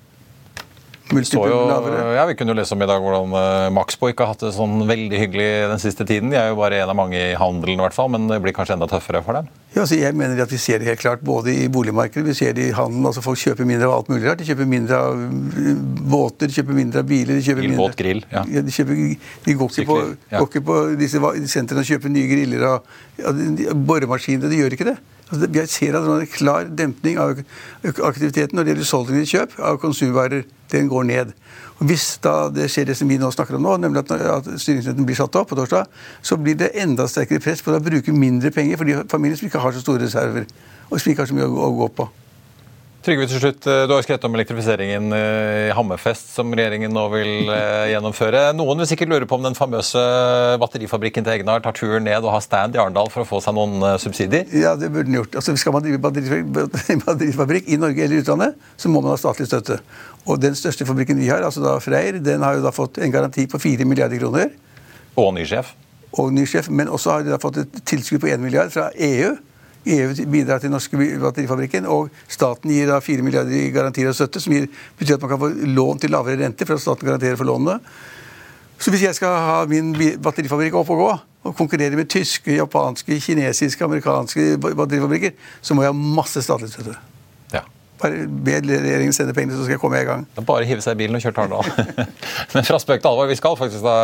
Jo, 1.13 2.13
ja, 2.17 2.25
Vi 2.27 2.35
kunne 2.35 2.51
jo 2.51 2.57
lese 2.59 2.75
om 2.75 2.83
i 2.83 2.89
dag 2.89 3.03
hvordan 3.03 3.31
uh, 3.31 3.69
Maxbo 3.75 4.09
ikke 4.11 4.27
har 4.27 4.35
hatt 4.35 4.43
det 4.43 4.51
sånn 4.57 4.81
veldig 4.89 5.21
hyggelig 5.21 5.47
den 5.71 5.83
siste 5.83 6.07
tiden. 6.09 6.33
De 6.33 6.39
er 6.41 6.51
jo 6.51 6.59
bare 6.59 6.81
en 6.83 6.91
av 6.91 6.99
mange 6.99 7.21
i 7.21 7.37
handelen, 7.39 7.79
i 7.79 7.85
hvert 7.85 7.95
fall, 7.95 8.11
men 8.11 8.27
det 8.31 8.41
blir 8.43 8.55
kanskje 8.57 8.75
enda 8.75 8.89
tøffere 8.91 9.23
for 9.23 9.39
dem? 9.39 9.51
Ja, 9.77 9.85
altså 9.85 10.01
jeg 10.01 10.17
mener 10.19 10.43
at 10.43 10.51
Vi 10.51 10.59
ser 10.59 10.83
det 10.83 10.89
helt 10.89 11.03
klart 11.03 11.23
både 11.27 11.53
i 11.53 11.69
boligmarkedet 11.71 12.27
vi 12.27 12.35
ser 12.35 12.57
det 12.59 12.69
i 12.71 12.75
handelen. 12.75 13.07
altså 13.07 13.23
Folk 13.23 13.39
kjøper 13.39 13.69
mindre 13.69 13.87
av 13.87 14.01
alt 14.01 14.11
mulig 14.11 14.27
rart. 14.27 14.43
De 14.43 14.49
kjøper 14.49 14.71
mindre 14.71 14.99
av 14.99 15.23
eh, 15.23 15.83
båter, 16.11 16.51
de 16.51 16.59
kjøper 16.59 16.81
mindre 16.81 17.05
av 17.05 17.11
biler. 17.11 17.35
de 17.39 17.47
kjøper 17.47 17.67
Bilbåt, 17.69 17.99
grill, 18.01 18.25
ja. 18.33 18.43
ja 18.51 18.67
de, 18.67 18.75
kjøper, 18.75 19.03
de 19.47 19.59
går, 19.61 19.75
ikke 19.75 19.91
på, 19.93 19.99
ja. 20.33 20.41
går 20.41 20.49
ikke 20.51 20.65
på 20.67 20.81
disse 20.99 21.23
sentrene 21.53 21.87
og 21.87 21.93
kjøper 21.93 22.15
nye 22.17 22.31
griller 22.33 22.71
og 22.73 22.97
ja, 23.21 23.75
boremaskiner. 23.75 24.51
De 24.51 24.65
gjør 24.65 24.75
ikke 24.79 24.91
det. 24.91 24.99
Altså, 25.27 25.49
jeg 25.53 25.69
ser 25.69 25.97
at 25.99 26.05
det 26.07 26.13
er 26.13 26.21
en 26.23 26.31
klar 26.31 26.69
dempning 26.79 27.17
av 27.19 27.41
aktiviteten 27.85 28.55
når 28.55 28.67
det 28.67 28.73
gjelder 28.75 28.89
solgte 28.91 29.25
kjøp 29.27 29.57
av 29.59 29.81
konsumvarer. 29.83 30.45
Den 30.71 30.89
går 30.91 31.07
ned. 31.07 31.33
Og 31.79 31.87
Hvis 31.87 32.07
da 32.25 32.49
det 32.51 32.69
skjer 32.73 32.89
det 32.89 32.97
som 32.99 33.11
vi 33.11 33.19
nå 33.21 33.31
snakker 33.31 33.59
om 33.59 33.63
nå, 33.63 33.77
nemlig 33.83 34.03
at, 34.03 34.11
at 34.11 35.03
blir 35.03 35.19
satt 35.19 35.39
opp 35.39 35.51
på 35.51 35.59
torsdag, 35.59 35.91
så 36.23 36.39
blir 36.41 36.59
det 36.59 36.73
enda 36.75 37.07
sterkere 37.11 37.43
press 37.43 37.63
på 37.63 37.75
å 37.75 37.83
bruke 37.83 38.15
mindre 38.15 38.51
penger 38.55 38.81
for 38.81 38.89
de 38.89 39.03
familiene 39.11 39.39
som 39.39 39.51
ikke 39.51 39.63
har 39.63 39.75
så 39.75 39.83
store 39.85 40.07
reserver, 40.07 40.47
og 40.91 41.01
som 41.01 41.13
ikke 41.13 41.23
har 41.23 41.31
så 41.31 41.39
mye 41.39 41.51
å 41.51 41.75
gå 41.83 41.91
på. 42.01 42.09
Trygve, 43.07 43.29
til 43.31 43.39
slutt, 43.39 43.67
eh, 43.71 43.85
Du 43.87 43.93
har 43.95 44.03
skrevet 44.03 44.25
om 44.27 44.35
elektrifiseringen 44.35 45.13
eh, 45.15 45.69
i 45.69 45.75
Hammerfest 45.79 46.33
som 46.35 46.51
regjeringen 46.51 46.91
nå 46.91 47.05
vil 47.13 47.53
eh, 47.55 47.93
gjennomføre. 47.93 48.41
Noen 48.59 48.83
vil 48.83 48.89
sikkert 48.91 49.13
lure 49.13 49.29
på 49.31 49.39
om 49.39 49.45
den 49.47 49.55
famøse 49.55 50.03
batterifabrikken 50.59 51.23
til 51.23 51.37
Egnar 51.37 51.63
tar 51.63 51.77
turen 51.77 52.03
ned 52.03 52.27
og 52.27 52.35
har 52.35 52.43
stand 52.43 52.75
i 52.75 52.81
Arendal 52.83 53.13
for 53.15 53.23
å 53.23 53.29
få 53.29 53.39
seg 53.45 53.55
noen 53.55 53.79
subsidier? 54.03 54.51
Ja, 54.51 54.75
det 54.75 54.91
burde 54.91 55.07
den 55.07 55.21
gjort. 55.21 55.39
Altså, 55.39 55.55
skal 55.55 55.77
man 55.77 55.87
drive 55.87 56.03
batterifabrikk 57.07 57.71
i 57.71 57.79
Norge 57.79 58.03
eller 58.09 58.27
utlandet, 58.27 58.59
så 58.75 58.91
må 58.91 58.99
man 58.99 59.15
ha 59.15 59.23
statlig 59.23 59.47
støtte. 59.53 59.79
Og 60.27 60.43
den 60.43 60.59
største 60.59 60.89
fabrikken 60.89 61.23
vi 61.23 61.31
har, 61.31 61.47
altså 61.47 61.63
da 61.63 61.79
Freyr, 61.85 62.19
den 62.19 62.43
har 62.43 62.59
jo 62.59 62.67
da 62.67 62.75
fått 62.75 62.99
en 62.99 63.15
garanti 63.15 63.47
på 63.47 63.63
4 63.63 63.87
milliarder 63.87 64.19
kroner. 64.19 64.51
Og 65.15 65.31
ny 65.37 65.47
sjef? 65.47 65.77
Og 66.19 66.35
ny 66.35 66.43
sjef, 66.49 66.73
Men 66.75 66.91
også 66.91 67.15
har 67.15 67.23
de 67.23 67.37
da 67.37 67.39
fått 67.39 67.63
et 67.63 67.85
tilskudd 67.87 68.25
på 68.27 68.35
1 68.35 68.43
milliard 68.43 68.75
fra 68.75 68.91
EU 68.99 69.37
EU 69.87 70.27
bidrar 70.33 70.61
til 70.63 70.73
norske 70.73 70.99
batterifabrikken, 71.23 71.87
og 71.87 72.11
staten 72.29 72.73
gir 72.75 72.91
da 72.91 72.99
4 73.03 73.23
milliarder 73.23 73.55
i 73.55 73.71
garantier 73.75 74.11
og 74.11 74.19
støtte, 74.19 74.43
som 74.43 74.55
gir, 74.57 74.67
betyr 74.99 75.17
at 75.17 75.25
man 75.25 75.33
kan 75.33 75.43
få 75.45 75.51
lån 75.79 76.03
til 76.03 76.15
lavere 76.15 76.41
rente, 76.43 76.67
for 76.67 76.75
at 76.75 76.83
staten 76.83 77.07
garanterer 77.07 77.39
for 77.39 77.49
lånene. 77.49 77.79
Så 78.79 78.93
hvis 78.93 79.07
jeg 79.07 79.17
skal 79.17 79.39
ha 79.41 79.59
min 79.71 79.95
batterifabrikk 80.23 80.77
opp 80.77 80.91
og 80.93 81.03
gå, 81.03 81.11
og 81.47 81.55
konkurrere 81.57 81.97
med 81.97 82.11
tyske, 82.11 82.57
japanske, 82.59 83.21
kinesiske, 83.23 83.85
amerikanske 83.85 84.57
batterifabrikker, 84.59 85.37
så 85.63 85.75
må 85.75 85.87
jeg 85.87 85.95
ha 85.95 86.15
masse 86.19 86.43
statlig 86.43 86.73
støtte. 86.73 86.97
Bare 87.97 88.27
be 88.29 88.59
regjeringen 88.61 89.15
sende 89.17 89.33
pengene, 89.37 89.57
så 89.57 89.65
skal 89.65 89.77
jeg 89.77 89.81
komme 89.81 90.01
i 90.03 90.07
gang. 90.07 90.27
Bare 90.45 90.67
hive 90.69 90.85
seg 90.85 90.97
i 90.97 91.01
bilen 91.01 91.17
og 91.17 91.23
kjøre 91.25 91.37
til 91.37 91.45
Arendal. 91.47 92.09
Men 92.55 92.67
fra 92.69 92.81
spøk 92.83 93.01
til 93.01 93.09
alvor, 93.09 93.29
vi 93.31 93.39
skal 93.39 93.57
faktisk 93.57 93.85
da 93.87 93.97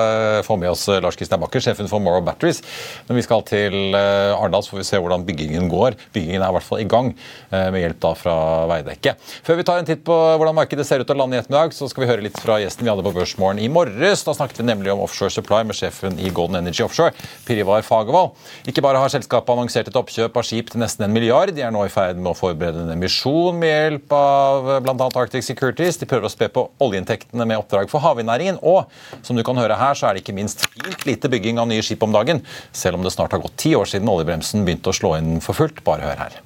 få 0.46 0.57
med 0.61 0.72
oss 0.72 0.87
Lars 1.05 1.18
Kristian 1.20 1.42
Bakker, 1.42 1.61
sjefen 1.64 1.90
for 1.90 2.00
Morrow 2.00 2.24
Batteries. 2.24 2.62
Men 3.09 3.20
vi 3.20 3.24
skal 3.26 3.44
til 3.48 3.96
eh, 3.98 4.33
Arendal, 4.33 4.64
så 4.64 4.72
får 4.72 4.81
vi 4.81 4.87
se 4.88 5.00
hvordan 5.02 5.26
byggingen 5.28 5.68
går. 5.72 5.98
Byggingen 6.14 6.40
er 6.40 6.48
i 6.48 6.57
hvert 6.57 6.68
fall 6.68 6.81
i 6.81 6.88
gang, 6.88 7.12
eh, 7.50 7.68
med 7.74 7.85
hjelp 7.85 8.00
da 8.07 8.14
fra 8.16 8.37
Veidekke. 8.70 9.14
Før 9.44 9.61
vi 9.61 9.66
tar 9.68 9.83
en 9.83 9.88
titt 9.88 10.05
på 10.09 10.16
hvordan 10.16 10.57
markedet 10.57 10.88
ser 10.88 11.05
ut 11.05 11.09
til 11.11 11.18
å 11.18 11.22
lande 11.24 11.37
i 11.37 11.42
ettermiddag, 11.42 11.76
så 11.76 11.90
skal 11.92 12.07
vi 12.07 12.11
høre 12.11 12.24
litt 12.24 12.40
fra 12.40 12.57
gjesten 12.62 12.87
vi 12.87 12.92
hadde 12.92 13.05
på 13.05 13.14
Børsmorgen 13.18 13.61
i 13.61 13.68
morges. 13.72 14.24
Da 14.24 14.37
snakket 14.38 14.62
vi 14.62 14.68
nemlig 14.70 14.94
om 14.94 15.05
Offshore 15.05 15.33
Supply 15.35 15.62
med 15.68 15.76
sjefen 15.76 16.16
i 16.16 16.33
Golden 16.33 16.62
Energy 16.62 16.87
Offshore, 16.87 17.12
Pirivar 17.44 17.85
Fagervold. 17.85 18.38
Ikke 18.72 18.85
bare 18.85 19.00
har 19.02 19.12
selskapet 19.12 19.52
annonsert 19.52 19.92
et 19.92 20.00
oppkjøp 20.00 20.40
av 20.40 20.48
skip 20.48 20.72
til 20.72 20.81
nesten 20.83 21.05
en 21.05 21.12
milliard, 21.12 21.52
de 21.52 21.64
er 21.64 21.74
nå 21.74 21.85
i 21.85 21.92
ferd 21.92 22.16
med 22.20 22.33
å 22.33 22.38
forberede 22.38 22.87
en 22.87 22.94
emisjon 22.96 23.59
med 23.61 23.91
hjelp 23.92 24.12
av 24.12 24.68
bl.a. 24.83 25.09
Arctic 25.14 25.44
Securities. 25.44 25.98
De 26.00 26.09
prøver 26.09 26.28
å 26.28 26.33
spe 26.33 26.48
på 26.52 26.64
oljeinntektene 26.83 27.46
med 27.48 27.61
oppdrag 27.61 27.90
for 27.92 28.02
havvindnæringen. 28.05 28.61
Og 28.62 28.88
som 29.24 29.37
du 29.37 29.44
kan 29.46 29.59
høre 29.61 29.76
her, 29.78 29.98
så 29.98 30.09
er 30.09 30.16
det 30.16 30.24
ikke 30.24 30.37
minst 30.37 30.64
fint 30.72 31.07
lite 31.09 31.31
bygging 31.33 31.61
av 31.61 31.68
nye 31.70 31.85
skip 31.85 32.02
om 32.05 32.14
dagen. 32.14 32.42
Selv 32.72 32.98
om 32.98 33.05
det 33.07 33.12
snart 33.14 33.35
har 33.37 33.42
gått 33.44 33.59
ti 33.61 33.74
år 33.78 33.88
siden 33.88 34.11
oljebremsen 34.11 34.64
begynte 34.66 34.92
å 34.92 34.96
slå 34.96 35.16
inn 35.18 35.37
for 35.44 35.59
fullt. 35.59 35.85
Bare 35.87 36.09
hør 36.09 36.24
her. 36.24 36.40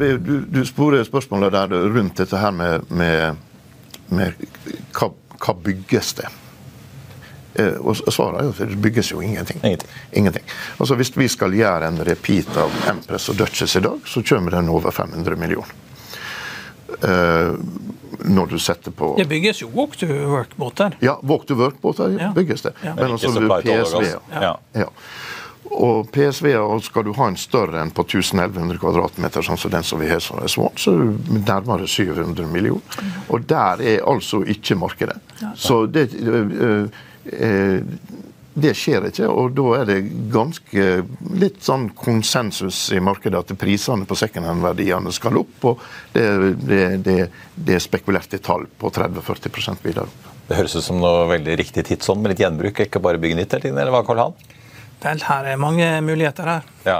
Du, 0.00 0.36
du 0.48 0.62
sporer 0.64 1.04
spørsmålet 1.04 1.52
der 1.52 1.74
rundt 1.92 2.22
dette 2.22 2.38
her 2.40 2.54
med, 2.56 2.86
med, 2.88 3.40
med 4.08 4.46
hva, 4.96 5.10
hva 5.42 5.56
bygges 5.66 6.14
det? 6.22 6.30
Eh, 7.54 7.76
og 7.80 7.96
svaret 7.96 8.40
er 8.40 8.48
jo 8.48 8.54
at 8.54 8.72
det 8.72 8.82
bygges 8.82 9.12
jo 9.12 9.20
ingenting. 9.20 9.60
Ingenting. 9.64 9.90
ingenting. 10.12 10.44
Altså 10.78 10.94
Hvis 10.94 11.16
vi 11.16 11.28
skal 11.28 11.54
gjøre 11.54 11.88
en 11.88 12.04
repeat 12.06 12.56
av 12.56 12.74
Empress 12.90 13.28
og 13.28 13.38
Duchess 13.40 13.76
i 13.76 13.80
dag, 13.80 13.98
så 14.06 14.22
kommer 14.22 14.50
den 14.50 14.68
over 14.68 14.90
500 14.90 15.36
millioner. 15.36 15.74
Uh, 17.00 17.54
når 18.26 18.46
du 18.46 18.58
setter 18.58 18.90
på 18.90 19.14
Det 19.16 19.28
bygges 19.28 19.62
jo 19.62 19.68
walk 19.74 19.96
to 19.96 20.06
work-båter. 20.06 20.96
Ja, 21.00 21.18
walk 21.22 21.46
to 21.46 21.54
work-båter 21.54 22.18
Ja. 22.18 22.32
bygges 22.34 22.62
det. 22.62 22.72
Ja. 22.84 22.94
Men 22.94 23.14
også 23.14 23.26
altså 23.26 23.60
PSV. 23.62 24.18
Ja. 24.32 24.56
ja. 24.74 24.88
Og 25.70 26.10
PSV-er 26.12 26.80
skal 26.82 27.04
du 27.06 27.12
ha 27.14 27.28
en 27.30 27.36
større 27.38 27.80
enn 27.80 27.92
på 27.94 28.02
1100 28.02 28.78
kvadratmeter, 28.82 29.44
sånn 29.46 29.58
som 29.60 29.70
den 29.70 29.86
som 29.86 30.00
vi 30.02 30.08
har 30.10 30.18
som 30.18 30.40
Swan, 30.50 30.74
så 30.76 30.92
er 30.96 31.04
du 31.04 31.36
nærmere 31.46 31.86
700 31.86 32.48
millioner. 32.50 33.04
Og 33.30 33.46
der 33.46 33.82
er 33.92 34.02
altså 34.02 34.42
ikke 34.42 34.74
markedet. 34.74 35.20
Så 35.54 35.84
det 35.86 36.10
øh, 36.18 36.88
det 38.60 38.72
skjer 38.76 39.06
ikke, 39.08 39.28
og 39.28 39.52
da 39.54 39.66
er 39.78 39.88
det 39.88 39.98
ganske 40.32 40.86
litt 41.38 41.60
sånn 41.64 41.90
konsensus 41.96 42.88
i 42.94 43.00
markedet 43.04 43.38
at 43.44 43.52
prisene 43.60 44.08
på 44.08 44.18
secondhand-verdiene 44.18 45.12
skal 45.14 45.38
opp, 45.40 45.68
og 45.70 45.84
det, 46.14 46.26
det, 46.64 46.80
det, 47.06 47.18
det 47.54 47.76
er 47.76 47.84
spekulert 47.84 48.34
i 48.36 48.42
tall 48.42 48.66
på 48.80 48.90
30-40 48.96 49.84
videre 49.84 50.08
opp. 50.08 50.30
Det 50.50 50.58
høres 50.58 50.74
ut 50.74 50.82
som 50.82 50.98
noe 50.98 51.28
veldig 51.30 51.54
riktig 51.60 51.84
tidsånd 51.86 52.24
med 52.24 52.32
litt 52.32 52.42
gjenbruk, 52.42 52.82
ikke 52.82 53.02
bare 53.02 53.20
bygge 53.22 53.38
nytt 53.38 53.52
hele 53.54 53.68
tiden, 53.68 53.78
eller 53.78 53.94
hva, 53.94 54.02
Karl 54.06 54.24
Han? 54.24 54.34
Vel, 55.00 55.22
her 55.28 55.46
er 55.52 55.60
mange 55.60 55.86
muligheter 56.04 56.48
her. 56.50 56.66
Ja. 56.84 56.98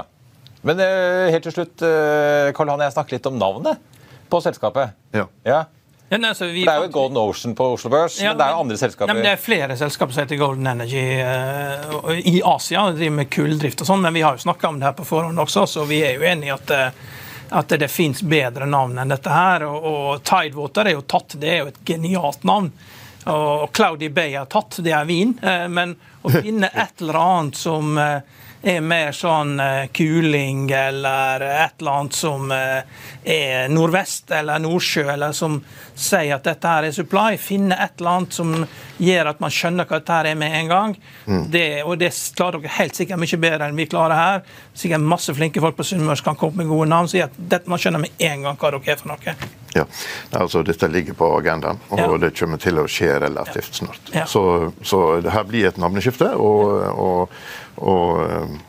Men 0.65 0.79
eh, 0.81 1.27
helt 1.33 1.43
til 1.45 1.57
slutt, 1.57 1.83
eh, 1.83 2.53
Karl 2.55 2.71
Han, 2.71 2.85
jeg 2.85 2.95
snakker 2.95 3.17
litt 3.17 3.27
om 3.27 3.35
navnet 3.41 3.81
på 4.31 4.39
selskapet. 4.45 4.95
Ja. 5.11 5.27
Ja. 5.43 5.65
Ja, 6.11 6.17
nei, 6.19 6.29
altså, 6.33 6.49
vi 6.51 6.65
det 6.67 6.73
er 6.73 6.81
jo 6.83 6.91
Golden 6.91 7.17
Ocean 7.21 7.53
på 7.55 7.69
Oslo 7.73 7.89
Børs, 7.93 8.17
Ja, 8.19 8.33
men 8.33 8.41
det 8.41 8.45
er 8.49 8.51
jo 8.57 8.63
andre 8.65 8.77
selskaper. 8.81 9.07
Nei, 9.07 9.15
men 9.21 9.23
det 9.29 9.31
er 9.37 9.39
flere 9.39 9.77
selskaper 9.79 10.13
som 10.17 10.25
heter 10.25 10.39
Golden 10.41 10.67
Energy 10.67 11.05
uh, 11.23 12.11
i 12.19 12.41
Asia. 12.43 12.83
og 12.89 12.99
driver 12.99 13.15
med 13.21 13.29
kulldrift 13.31 13.81
og 13.85 13.87
sånn, 13.87 14.03
men 14.03 14.13
vi 14.19 14.23
har 14.25 14.35
jo 14.35 14.43
snakka 14.43 14.67
om 14.73 14.79
det 14.81 14.89
her 14.89 14.97
på 14.97 15.07
forhånd 15.07 15.39
også, 15.39 15.63
så 15.71 15.85
vi 15.87 16.01
er 16.03 16.17
jo 16.19 16.27
enige 16.27 16.51
i 16.51 16.55
at, 16.57 16.73
uh, 16.75 17.21
at 17.61 17.73
det 17.79 17.87
fins 17.91 18.21
bedre 18.27 18.67
navn 18.67 18.99
enn 18.99 19.11
dette 19.15 19.31
her. 19.31 19.63
Og, 19.67 19.87
og 19.93 20.21
Tidewater 20.27 20.91
er 20.91 20.97
jo 20.99 21.07
tatt, 21.15 21.37
det 21.39 21.49
er 21.55 21.63
jo 21.63 21.71
et 21.71 21.81
genialt 21.87 22.43
navn. 22.47 22.69
Og 23.31 23.67
Cloudy 23.75 24.07
Bay 24.09 24.35
er 24.39 24.47
tatt, 24.51 24.79
det 24.83 24.91
er 24.97 25.05
vin. 25.05 25.35
eh, 25.45 25.67
Men 25.69 25.95
å 26.25 26.31
finne 26.41 26.69
et 26.73 27.01
eller 27.03 27.19
annet 27.21 27.59
som 27.59 27.91
eh, 28.01 28.39
er 28.63 28.79
mer 28.81 29.11
sånn 29.13 29.59
eh, 29.61 29.83
kuling, 29.93 30.63
eller 30.73 31.43
et 31.45 31.75
eller 31.83 31.99
annet 31.99 32.17
som 32.17 32.49
eh, 32.55 32.81
er 33.25 33.69
nordvest 33.69 34.31
eller 34.39 34.63
Nordsjø, 34.63 35.05
eller 35.13 35.35
som 35.37 35.59
sier 36.01 36.35
at 36.35 36.43
dette 36.47 36.67
her 36.67 36.87
er 36.87 36.95
supply. 36.95 37.37
Finne 37.41 37.77
et 37.77 37.99
eller 38.01 38.17
annet 38.17 38.33
som 38.37 38.51
gjør 39.01 39.29
at 39.31 39.39
man 39.43 39.53
skjønner 39.53 39.87
hva 39.87 39.99
dette 40.01 40.17
her 40.17 40.29
er 40.31 40.39
med 40.39 40.57
en 40.59 40.71
gang. 40.71 40.95
Det, 41.53 41.65
og 41.85 41.97
det 42.01 42.11
klarer 42.37 42.59
dere 42.63 42.75
helt 42.79 42.97
sikkert 42.99 43.21
mye 43.21 43.39
bedre 43.45 43.69
enn 43.69 43.77
vi 43.79 43.87
klarer 43.91 44.17
her. 44.17 44.43
Sikkert 44.77 45.05
masse 45.13 45.33
flinke 45.37 45.63
folk 45.63 45.77
på 45.79 45.85
Sunnmøre 45.91 46.23
kan 46.25 46.37
komme 46.39 46.61
med 46.63 46.71
gode 46.71 46.89
navn. 46.91 47.09
Så 47.11 47.21
at 47.25 47.37
dette, 47.37 47.69
man 47.71 47.81
skjønner 47.81 48.03
med 48.05 48.25
en 48.31 48.47
gang 48.47 48.57
hva 48.61 48.73
dere 48.75 48.95
er 48.95 49.01
for 49.01 49.13
noe. 49.13 49.35
Ja, 49.71 49.85
altså 50.35 50.65
Dette 50.67 50.89
ligger 50.91 51.15
på 51.15 51.29
agendaen, 51.37 51.77
og 51.89 51.99
Ja. 52.01 52.17
det 52.19 52.33
kommer 52.35 52.59
til 52.59 52.75
å 52.81 52.87
skje 52.91 53.13
relativt 53.23 53.77
snart. 53.79 54.09
Ja. 54.11 54.25
Så, 54.27 54.73
så 54.83 55.21
det 55.23 55.31
her 55.31 55.45
blir 55.47 55.69
et 55.69 55.77
navneskifte, 55.79 56.33
og, 56.35 56.83
og, 56.91 57.31
og 57.79 58.59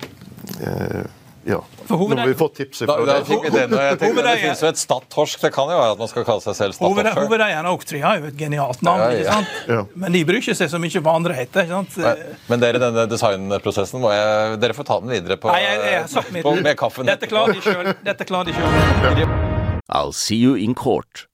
eh, 0.63 1.03
ja. 1.49 1.59
Nå 1.89 1.97
har 2.17 2.29
vi 2.31 2.35
fått 2.39 2.55
tipset 2.61 2.87
fra 2.87 3.03
deg. 3.05 3.27
det 3.27 4.35
finnes 4.41 4.61
jo 4.63 4.69
et 4.69 4.79
Stad-torsk. 4.81 5.41
Det 5.43 5.51
kan 5.55 5.71
jo 5.73 5.79
være 5.81 5.95
at 5.97 6.01
man 6.03 6.11
skal 6.11 6.25
kalle 6.29 6.45
seg 6.45 6.55
selv 6.59 6.77
Stad-torsk. 6.77 7.19
hovedeieren 7.19 7.67
av 7.67 7.75
Oktria 7.79 8.13
er 8.15 8.21
jo 8.23 8.31
et 8.31 8.39
genialt 8.39 8.83
navn, 8.87 9.03
Ja, 9.03 9.09
ja. 9.11 9.19
ikke 9.19 9.33
sant? 9.33 9.57
Ja. 9.69 9.81
men 10.05 10.13
de 10.17 10.23
bryr 10.29 10.41
ikke 10.41 10.55
seg 10.59 10.71
så 10.71 10.81
mye 10.83 11.03
hva 11.03 11.15
andre 11.19 11.35
heter. 11.39 11.67
ikke 11.67 11.81
sant? 11.83 12.45
Men 12.49 12.63
dere, 12.63 12.79
denne 12.83 13.07
designprosessen 13.11 14.01
må 14.03 14.13
jeg 14.15 14.61
Dere 14.63 14.77
får 14.77 14.87
ta 14.89 15.01
den 15.03 15.11
videre 15.11 15.37
på, 15.41 15.51
Nei, 15.51 15.63
jeg, 15.65 16.05
jeg 16.07 16.43
på, 16.47 16.55
med 16.63 16.77
kaffen. 16.79 17.07
Dette 17.11 17.27
klarer 17.31 17.57
de 17.59 17.65
sjøl. 17.65 17.93
Dette 18.07 18.25
klarer 18.29 18.53
de 18.53 18.55
selv. 18.55 19.83
I'll 19.93 20.13
see 20.15 20.37
you 20.39 20.55
in 20.57 20.75
court. 20.75 21.27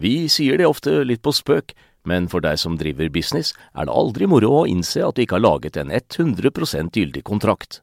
Vi 0.00 0.26
sier 0.32 0.58
det 0.58 0.66
ofte 0.66 1.02
litt 1.04 1.22
på 1.22 1.32
spøk, 1.36 1.74
men 2.08 2.26
for 2.32 2.40
deg 2.40 2.56
som 2.58 2.78
driver 2.80 3.10
business, 3.12 3.52
er 3.76 3.86
det 3.86 3.92
aldri 3.94 4.26
moro 4.26 4.62
å 4.62 4.66
innse 4.68 5.02
at 5.04 5.14
du 5.16 5.22
ikke 5.22 5.36
har 5.38 5.44
laget 5.44 5.76
en 5.76 5.90
100% 5.92 6.96
gyldig 6.96 7.22
kontrakt. 7.28 7.82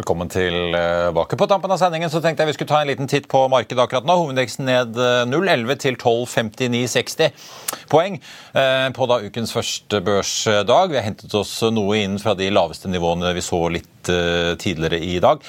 Velkommen 0.00 0.28
tilbake. 0.28 1.36
På 1.36 1.46
tampen 1.46 1.70
av 1.70 1.76
sendingen 1.76 2.08
så 2.08 2.22
tenkte 2.24 2.40
jeg 2.40 2.48
vi 2.48 2.54
skulle 2.56 2.70
ta 2.70 2.78
en 2.80 2.88
liten 2.88 3.08
titt 3.10 3.26
på 3.28 3.42
markedet 3.52 3.82
akkurat 3.84 4.06
nå. 4.08 4.14
Hovedindeksen 4.16 4.64
ned 4.64 4.96
eh, 4.96 5.26
0,11 5.28 5.76
til 5.82 5.98
12,59,60 6.00 7.28
poeng 7.90 8.16
eh, 8.16 8.88
på 8.96 9.08
da 9.10 9.18
ukens 9.20 9.52
første 9.52 10.00
børsdag. 10.06 10.94
Vi 10.94 10.96
har 10.96 11.04
hentet 11.04 11.34
oss 11.36 11.52
noe 11.68 11.98
inn 12.00 12.16
fra 12.22 12.32
de 12.38 12.48
laveste 12.48 12.88
nivåene 12.88 13.34
vi 13.36 13.44
så 13.44 13.60
litt 13.74 14.08
eh, 14.08 14.54
tidligere 14.60 15.02
i 15.04 15.18
dag. 15.20 15.42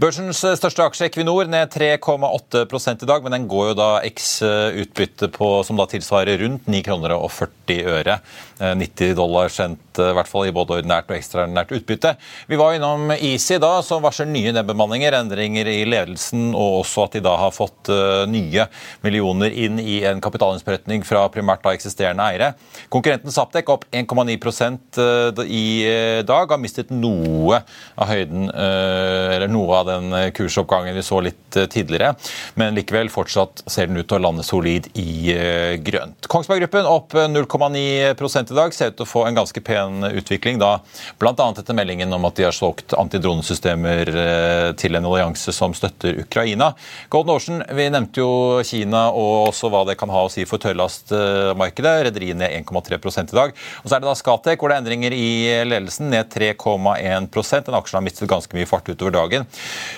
Børsens 0.00 0.40
eh, 0.46 0.56
største 0.56 0.86
aksje, 0.86 1.10
Equinor, 1.10 1.50
ned 1.50 1.74
3,8 1.74 2.64
i 3.02 3.10
dag, 3.10 3.26
men 3.26 3.34
den 3.34 3.48
går 3.50 3.72
jo 3.72 3.78
da 3.78 3.90
x 4.08 4.30
eh, 4.46 4.80
utbytte 4.84 5.28
på, 5.34 5.50
som 5.66 5.76
da 5.76 5.88
tilsvarer 5.90 6.40
rundt 6.46 6.70
9 6.70 6.84
kroner 6.86 7.16
og 7.18 7.28
40 7.34 7.92
øre. 7.98 8.18
Eh, 8.58 8.74
90 8.78 9.14
dollar 9.18 9.52
sendt 9.52 10.00
eh, 10.00 10.12
i 10.12 10.16
hvert 10.16 10.30
fall 10.30 10.48
i 10.48 10.54
både 10.54 10.78
ordinært 10.78 11.10
og 11.10 11.18
ekstraordinært 11.18 11.74
utbytte. 11.76 12.14
Vi 12.50 12.58
var 12.60 12.78
innom 12.78 13.12
Easy 13.18 13.58
da, 13.62 13.78
som 13.86 13.97
varsler 14.04 14.28
nye 14.30 14.52
nedbemanninger, 14.54 15.16
endringer 15.18 15.70
i 15.72 15.82
ledelsen, 15.88 16.52
og 16.54 16.82
også 16.82 17.06
at 17.06 17.16
de 17.16 17.22
da 17.24 17.34
har 17.40 17.54
fått 17.54 17.90
eh, 17.92 18.24
nye 18.30 18.68
millioner 19.04 19.54
inn 19.54 19.80
i 19.82 19.98
en 20.08 20.22
kapitalinnsprøytning 20.24 21.04
fra 21.08 21.24
primært 21.34 21.64
da 21.64 21.74
eksisterende 21.76 22.26
eiere. 22.28 22.52
Konkurrenten 22.92 23.34
Saptek 23.34 23.72
opp 23.74 23.88
1,9 23.90 24.38
eh, 24.38 25.42
i 25.48 25.64
eh, 25.88 26.20
dag, 26.28 26.54
har 26.54 26.62
mistet 26.62 26.94
noe 26.94 27.62
av 27.98 28.12
høyden, 28.12 28.48
eller 28.48 29.50
noe 29.50 29.80
av 29.80 29.88
den 29.88 30.14
kursoppgangen 30.36 30.96
vi 30.96 31.02
så 31.04 31.18
litt 31.24 31.56
tidligere, 31.72 32.12
men 32.58 32.76
likevel 32.76 33.10
fortsatt 33.12 33.64
ser 33.66 33.88
den 33.88 33.98
ut 33.98 34.08
til 34.08 34.18
å 34.18 34.24
lande 34.28 34.44
solid 34.46 34.88
i 34.98 35.34
grønt. 35.82 36.28
Kongsberg 36.30 36.68
Gruppen 36.68 36.86
opp 36.86 37.14
eh, 37.14 37.28
0,9% 37.28 38.52
i 38.52 38.56
dag, 38.56 38.74
ser 38.74 38.92
ut 38.92 38.98
til 38.98 39.06
å 39.06 39.08
få 39.08 39.24
en 39.28 39.36
ganske 39.38 39.60
pen 39.64 40.04
utvikling, 40.10 40.58
da 40.60 40.78
bl.a. 41.20 41.32
etter 41.48 41.76
meldingen 41.76 42.12
om 42.12 42.26
at 42.28 42.36
de 42.36 42.44
har 42.44 42.52
solgt 42.56 42.92
antidronesystemer 42.98 43.87
medlemmer 43.88 44.10
eh, 44.22 44.72
til 44.78 44.96
en 44.96 45.06
allianse 45.08 45.52
som 45.52 45.74
støtter 45.74 46.20
Ukraina. 46.22 46.72
Golden 47.08 47.34
Ocean, 47.34 47.62
vi 47.74 47.88
nevnte 47.90 48.20
jo 48.20 48.62
Kina 48.64 49.08
og 49.10 49.48
også 49.50 49.70
hva 49.72 49.84
det 49.88 49.98
kan 49.98 50.10
ha 50.12 50.24
å 50.26 50.32
si 50.32 50.44
for 50.48 50.60
tørrlastmarkedet. 50.62 51.94
Rederiet 52.08 52.38
ned 52.38 52.52
1,3 52.64 52.98
i 52.98 53.36
dag. 53.36 53.54
Og 53.82 53.88
så 53.88 53.96
er 53.96 54.02
det 54.02 54.08
da 54.08 54.16
Skatek, 54.18 54.60
hvor 54.60 54.70
det 54.70 54.78
er 54.78 54.84
endringer 54.84 55.14
i 55.14 55.28
ledelsen, 55.66 56.10
ned 56.12 56.30
3,1% 56.32 57.68
Den 57.68 57.78
aksjen 57.78 57.98
har 57.98 58.04
mistet 58.04 58.30
ganske 58.30 58.54
mye 58.56 58.68
fart 58.68 58.88
utover 58.88 59.14
dagen. 59.14 59.46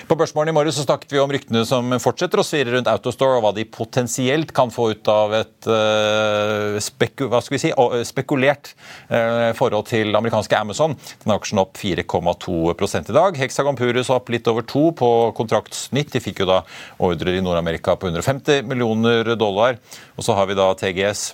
På 0.07 0.17
Børsmorgen 0.19 0.51
i 0.51 0.55
morgen 0.55 0.75
så 0.75 0.85
snakket 0.85 1.15
vi 1.15 1.21
om 1.21 1.31
ryktene 1.31 1.63
som 1.67 1.91
fortsetter 2.01 2.41
å 2.41 2.45
svirre 2.45 2.75
rundt 2.75 2.89
Autostore, 2.91 3.39
og 3.39 3.45
hva 3.45 3.53
de 3.55 3.67
potensielt 3.67 4.53
kan 4.55 4.71
få 4.73 4.91
ut 4.95 5.11
av 5.11 5.35
et 5.41 5.69
uh, 5.69 6.77
speku, 6.81 7.27
si, 7.51 7.71
spekulert 8.07 8.73
uh, 9.11 9.51
forhold 9.57 9.89
til 9.91 10.15
amerikanske 10.17 10.57
Amazon. 10.57 10.95
Den 11.23 11.35
aksjen 11.35 11.61
opp 11.61 11.79
4,2 11.79 12.71
i 13.01 13.15
dag. 13.15 13.37
Hexagon 13.41 13.70
Purus 13.79 14.11
opp 14.13 14.31
litt 14.33 14.47
over 14.51 14.65
to 14.67 14.89
på 14.97 15.09
kontraktsnitt. 15.37 16.13
De 16.13 16.23
fikk 16.23 16.43
jo 16.43 16.49
da 16.49 16.61
ordrer 17.03 17.37
i 17.37 17.43
Nord-Amerika 17.43 17.97
på 17.99 18.09
150 18.11 18.65
millioner 18.67 19.35
dollar. 19.39 19.79
Og 20.17 20.25
så 20.25 20.37
har 20.37 20.49
vi 20.49 20.57
da 20.59 20.71
TGS 20.77 21.31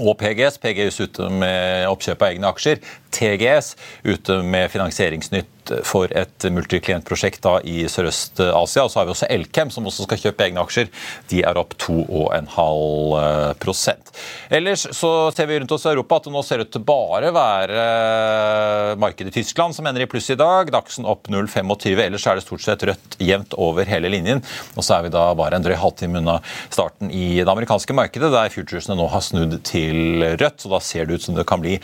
og 0.00 0.16
PGS. 0.20 0.58
PGS 0.62 1.00
ute 1.04 1.28
med 1.28 1.88
oppkjøp 1.90 2.22
av 2.22 2.32
egne 2.32 2.52
aksjer. 2.52 2.80
TGS 3.12 3.74
ute 4.08 4.38
med 4.46 4.70
finansieringsnytt 4.72 5.61
for 5.86 6.10
et 6.16 6.44
multiklientprosjekt 6.50 7.46
i 7.68 7.88
Sørøst-Asia. 7.90 8.84
Og 8.84 8.90
så 8.90 8.98
har 9.00 9.06
vi 9.06 9.14
også 9.14 9.30
Elkem, 9.30 9.70
som 9.70 9.86
også 9.86 10.02
skal 10.06 10.18
kjøpe 10.26 10.44
egne 10.46 10.60
aksjer. 10.64 10.86
De 11.30 11.38
er 11.46 11.58
opp 11.60 11.72
2,5% 11.82 14.12
Ellers 14.52 14.82
så 14.96 15.10
ser 15.34 15.46
vi 15.48 15.58
rundt 15.60 15.72
oss 15.72 15.86
i 15.86 15.92
Europa 15.92 16.18
at 16.18 16.26
det 16.26 16.32
nå 16.34 16.42
ser 16.44 16.62
ut 16.62 16.72
til 16.72 16.84
bare 16.86 17.30
være 17.34 17.82
markedet 19.00 19.32
i 19.32 19.40
Tyskland 19.40 19.76
som 19.76 19.86
ender 19.88 20.04
i 20.04 20.10
pluss 20.10 20.30
i 20.32 20.38
dag. 20.38 20.70
Dagsen 20.72 21.08
opp 21.08 21.28
0,25. 21.32 22.02
Ellers 22.04 22.26
er 22.26 22.38
det 22.38 22.44
stort 22.44 22.64
sett 22.64 22.84
rødt 22.88 23.16
jevnt 23.22 23.56
over 23.60 23.88
hele 23.88 24.10
linjen. 24.12 24.42
Og 24.76 24.84
så 24.84 24.98
er 24.98 25.06
vi 25.06 25.14
da 25.14 25.24
bare 25.38 25.58
en 25.58 25.64
drøy 25.64 25.76
halvtime 25.78 26.22
unna 26.22 26.38
starten 26.68 27.12
i 27.12 27.40
det 27.40 27.50
amerikanske 27.50 27.96
markedet, 27.96 28.32
der 28.34 28.52
futuresene 28.52 28.98
nå 28.98 29.08
har 29.12 29.24
snudd 29.24 29.58
til 29.68 30.24
rødt. 30.40 30.62
Så 30.62 30.72
da 30.72 30.82
ser 30.84 31.08
det 31.08 31.18
ut 31.18 31.26
som 31.26 31.38
det 31.38 31.48
kan 31.48 31.62
bli 31.62 31.78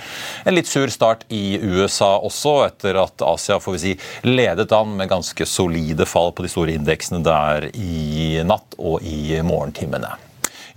en 0.45 0.57
litt 0.57 0.71
sur 0.71 0.89
start 0.93 1.25
i 1.35 1.59
USA 1.63 2.15
også, 2.25 2.55
etter 2.69 2.99
at 3.01 3.25
Asia 3.25 3.59
får 3.63 3.68
vi 3.77 3.83
si, 3.83 3.97
ledet 4.27 4.73
an 4.77 4.97
med 4.99 5.11
ganske 5.11 5.49
solide 5.49 6.07
fall 6.09 6.33
på 6.33 6.47
de 6.47 6.53
store 6.53 6.79
indeksene 6.79 7.21
der 7.25 7.71
i 7.75 8.41
natt 8.47 8.79
og 8.79 9.05
i 9.05 9.43
morgentimene. 9.45 10.17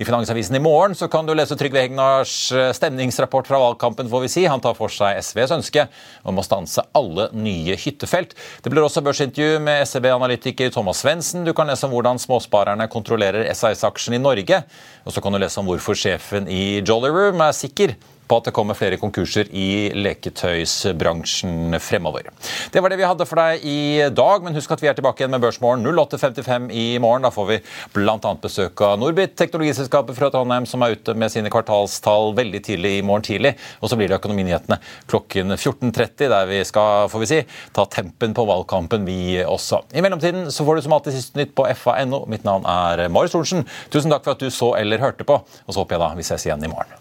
I 0.01 0.05
Finansavisen 0.05 0.55
i 0.55 0.59
morgen 0.59 0.95
så 0.97 1.05
kan 1.11 1.27
du 1.27 1.33
lese 1.37 1.53
Trygve 1.53 1.83
Hegnars 1.83 2.31
eh, 2.51 2.71
stemningsrapport 2.73 3.45
fra 3.45 3.59
valgkampen. 3.61 4.07
får 4.09 4.21
vi 4.23 4.29
si. 4.33 4.45
Han 4.49 4.63
tar 4.63 4.73
for 4.73 4.89
seg 4.89 5.19
SVs 5.21 5.51
ønske 5.53 5.83
om 6.25 6.39
å 6.41 6.45
stanse 6.45 6.81
alle 6.97 7.27
nye 7.37 7.75
hyttefelt. 7.77 8.33
Det 8.63 8.71
blir 8.73 8.81
også 8.81 9.03
børsintervju 9.05 9.59
med 9.61 9.83
SEB-analytiker 9.85 10.71
Thomas 10.73 11.03
Svendsen. 11.03 11.45
Du 11.45 11.53
kan 11.53 11.69
lese 11.69 11.85
om 11.85 11.93
hvordan 11.93 12.17
småsparerne 12.23 12.89
kontrollerer 12.89 13.45
SAS-aksjen 13.53 14.17
i 14.17 14.23
Norge. 14.23 14.63
Og 15.05 15.13
så 15.13 15.21
kan 15.21 15.37
du 15.37 15.41
lese 15.43 15.61
om 15.61 15.69
hvorfor 15.69 15.93
sjefen 15.93 16.49
i 16.49 16.79
Jolly 16.81 17.13
Room 17.13 17.45
er 17.45 17.53
sikker 17.53 17.93
på 18.31 18.39
at 18.39 18.47
det 18.47 18.55
kommer 18.55 18.77
flere 18.77 18.99
konkurser 19.01 19.49
i 19.51 19.91
leketøysbransjen 19.95 21.75
fremover. 21.83 22.29
Det 22.71 22.81
var 22.83 22.93
det 22.93 22.99
vi 23.01 23.07
hadde 23.07 23.27
for 23.27 23.41
deg 23.41 23.65
i 23.67 23.81
dag, 24.15 24.45
men 24.45 24.55
husk 24.55 24.71
at 24.71 24.83
vi 24.83 24.89
er 24.91 24.95
tilbake 24.97 25.23
igjen 25.23 25.33
med 25.33 25.43
Børsmorgen 25.43 25.83
08.55 25.87 26.69
i 26.71 26.85
morgen. 27.03 27.27
Da 27.27 27.33
får 27.33 27.49
vi 27.49 27.59
bl.a. 27.95 28.33
besøk 28.41 28.85
av 28.87 28.97
Norbit, 29.01 29.35
teknologiselskapet 29.39 30.17
fra 30.17 30.31
Trondheim, 30.31 30.67
som 30.69 30.83
er 30.85 30.95
ute 30.95 31.15
med 31.17 31.33
sine 31.33 31.51
kvartalstall 31.51 32.31
veldig 32.37 32.63
tidlig 32.69 32.97
i 32.99 33.03
morgen 33.05 33.27
tidlig. 33.27 33.55
Og 33.81 33.91
så 33.91 33.99
blir 33.99 34.11
det 34.11 34.19
Økonominyhetene 34.21 34.79
klokken 35.11 35.57
14.30, 35.57 36.31
der 36.31 36.49
vi 36.49 36.63
skal 36.67 37.11
får 37.11 37.23
vi 37.23 37.29
si, 37.33 37.41
ta 37.75 37.85
tempen 37.91 38.35
på 38.37 38.47
valgkampen, 38.47 39.05
vi 39.07 39.41
også. 39.43 39.83
I 39.95 40.03
mellomtiden 40.05 40.47
så 40.53 40.65
får 40.67 40.79
du 40.79 40.85
som 40.87 40.97
alltid 40.97 41.17
siste 41.17 41.41
nytt 41.41 41.55
på 41.57 41.67
fa.no. 41.83 42.23
Mitt 42.31 42.47
navn 42.47 42.67
er 42.69 43.07
Marius 43.11 43.35
Thorensen. 43.35 43.67
Tusen 43.91 44.13
takk 44.13 44.25
for 44.27 44.37
at 44.37 44.43
du 44.43 44.51
så 44.53 44.73
eller 44.79 45.03
hørte 45.03 45.27
på, 45.27 45.41
og 45.41 45.71
så 45.73 45.81
håper 45.81 45.97
jeg 45.97 46.05
da 46.05 46.13
vi 46.19 46.27
ses 46.31 46.47
igjen 46.47 46.67
i 46.67 46.71
morgen. 46.71 47.00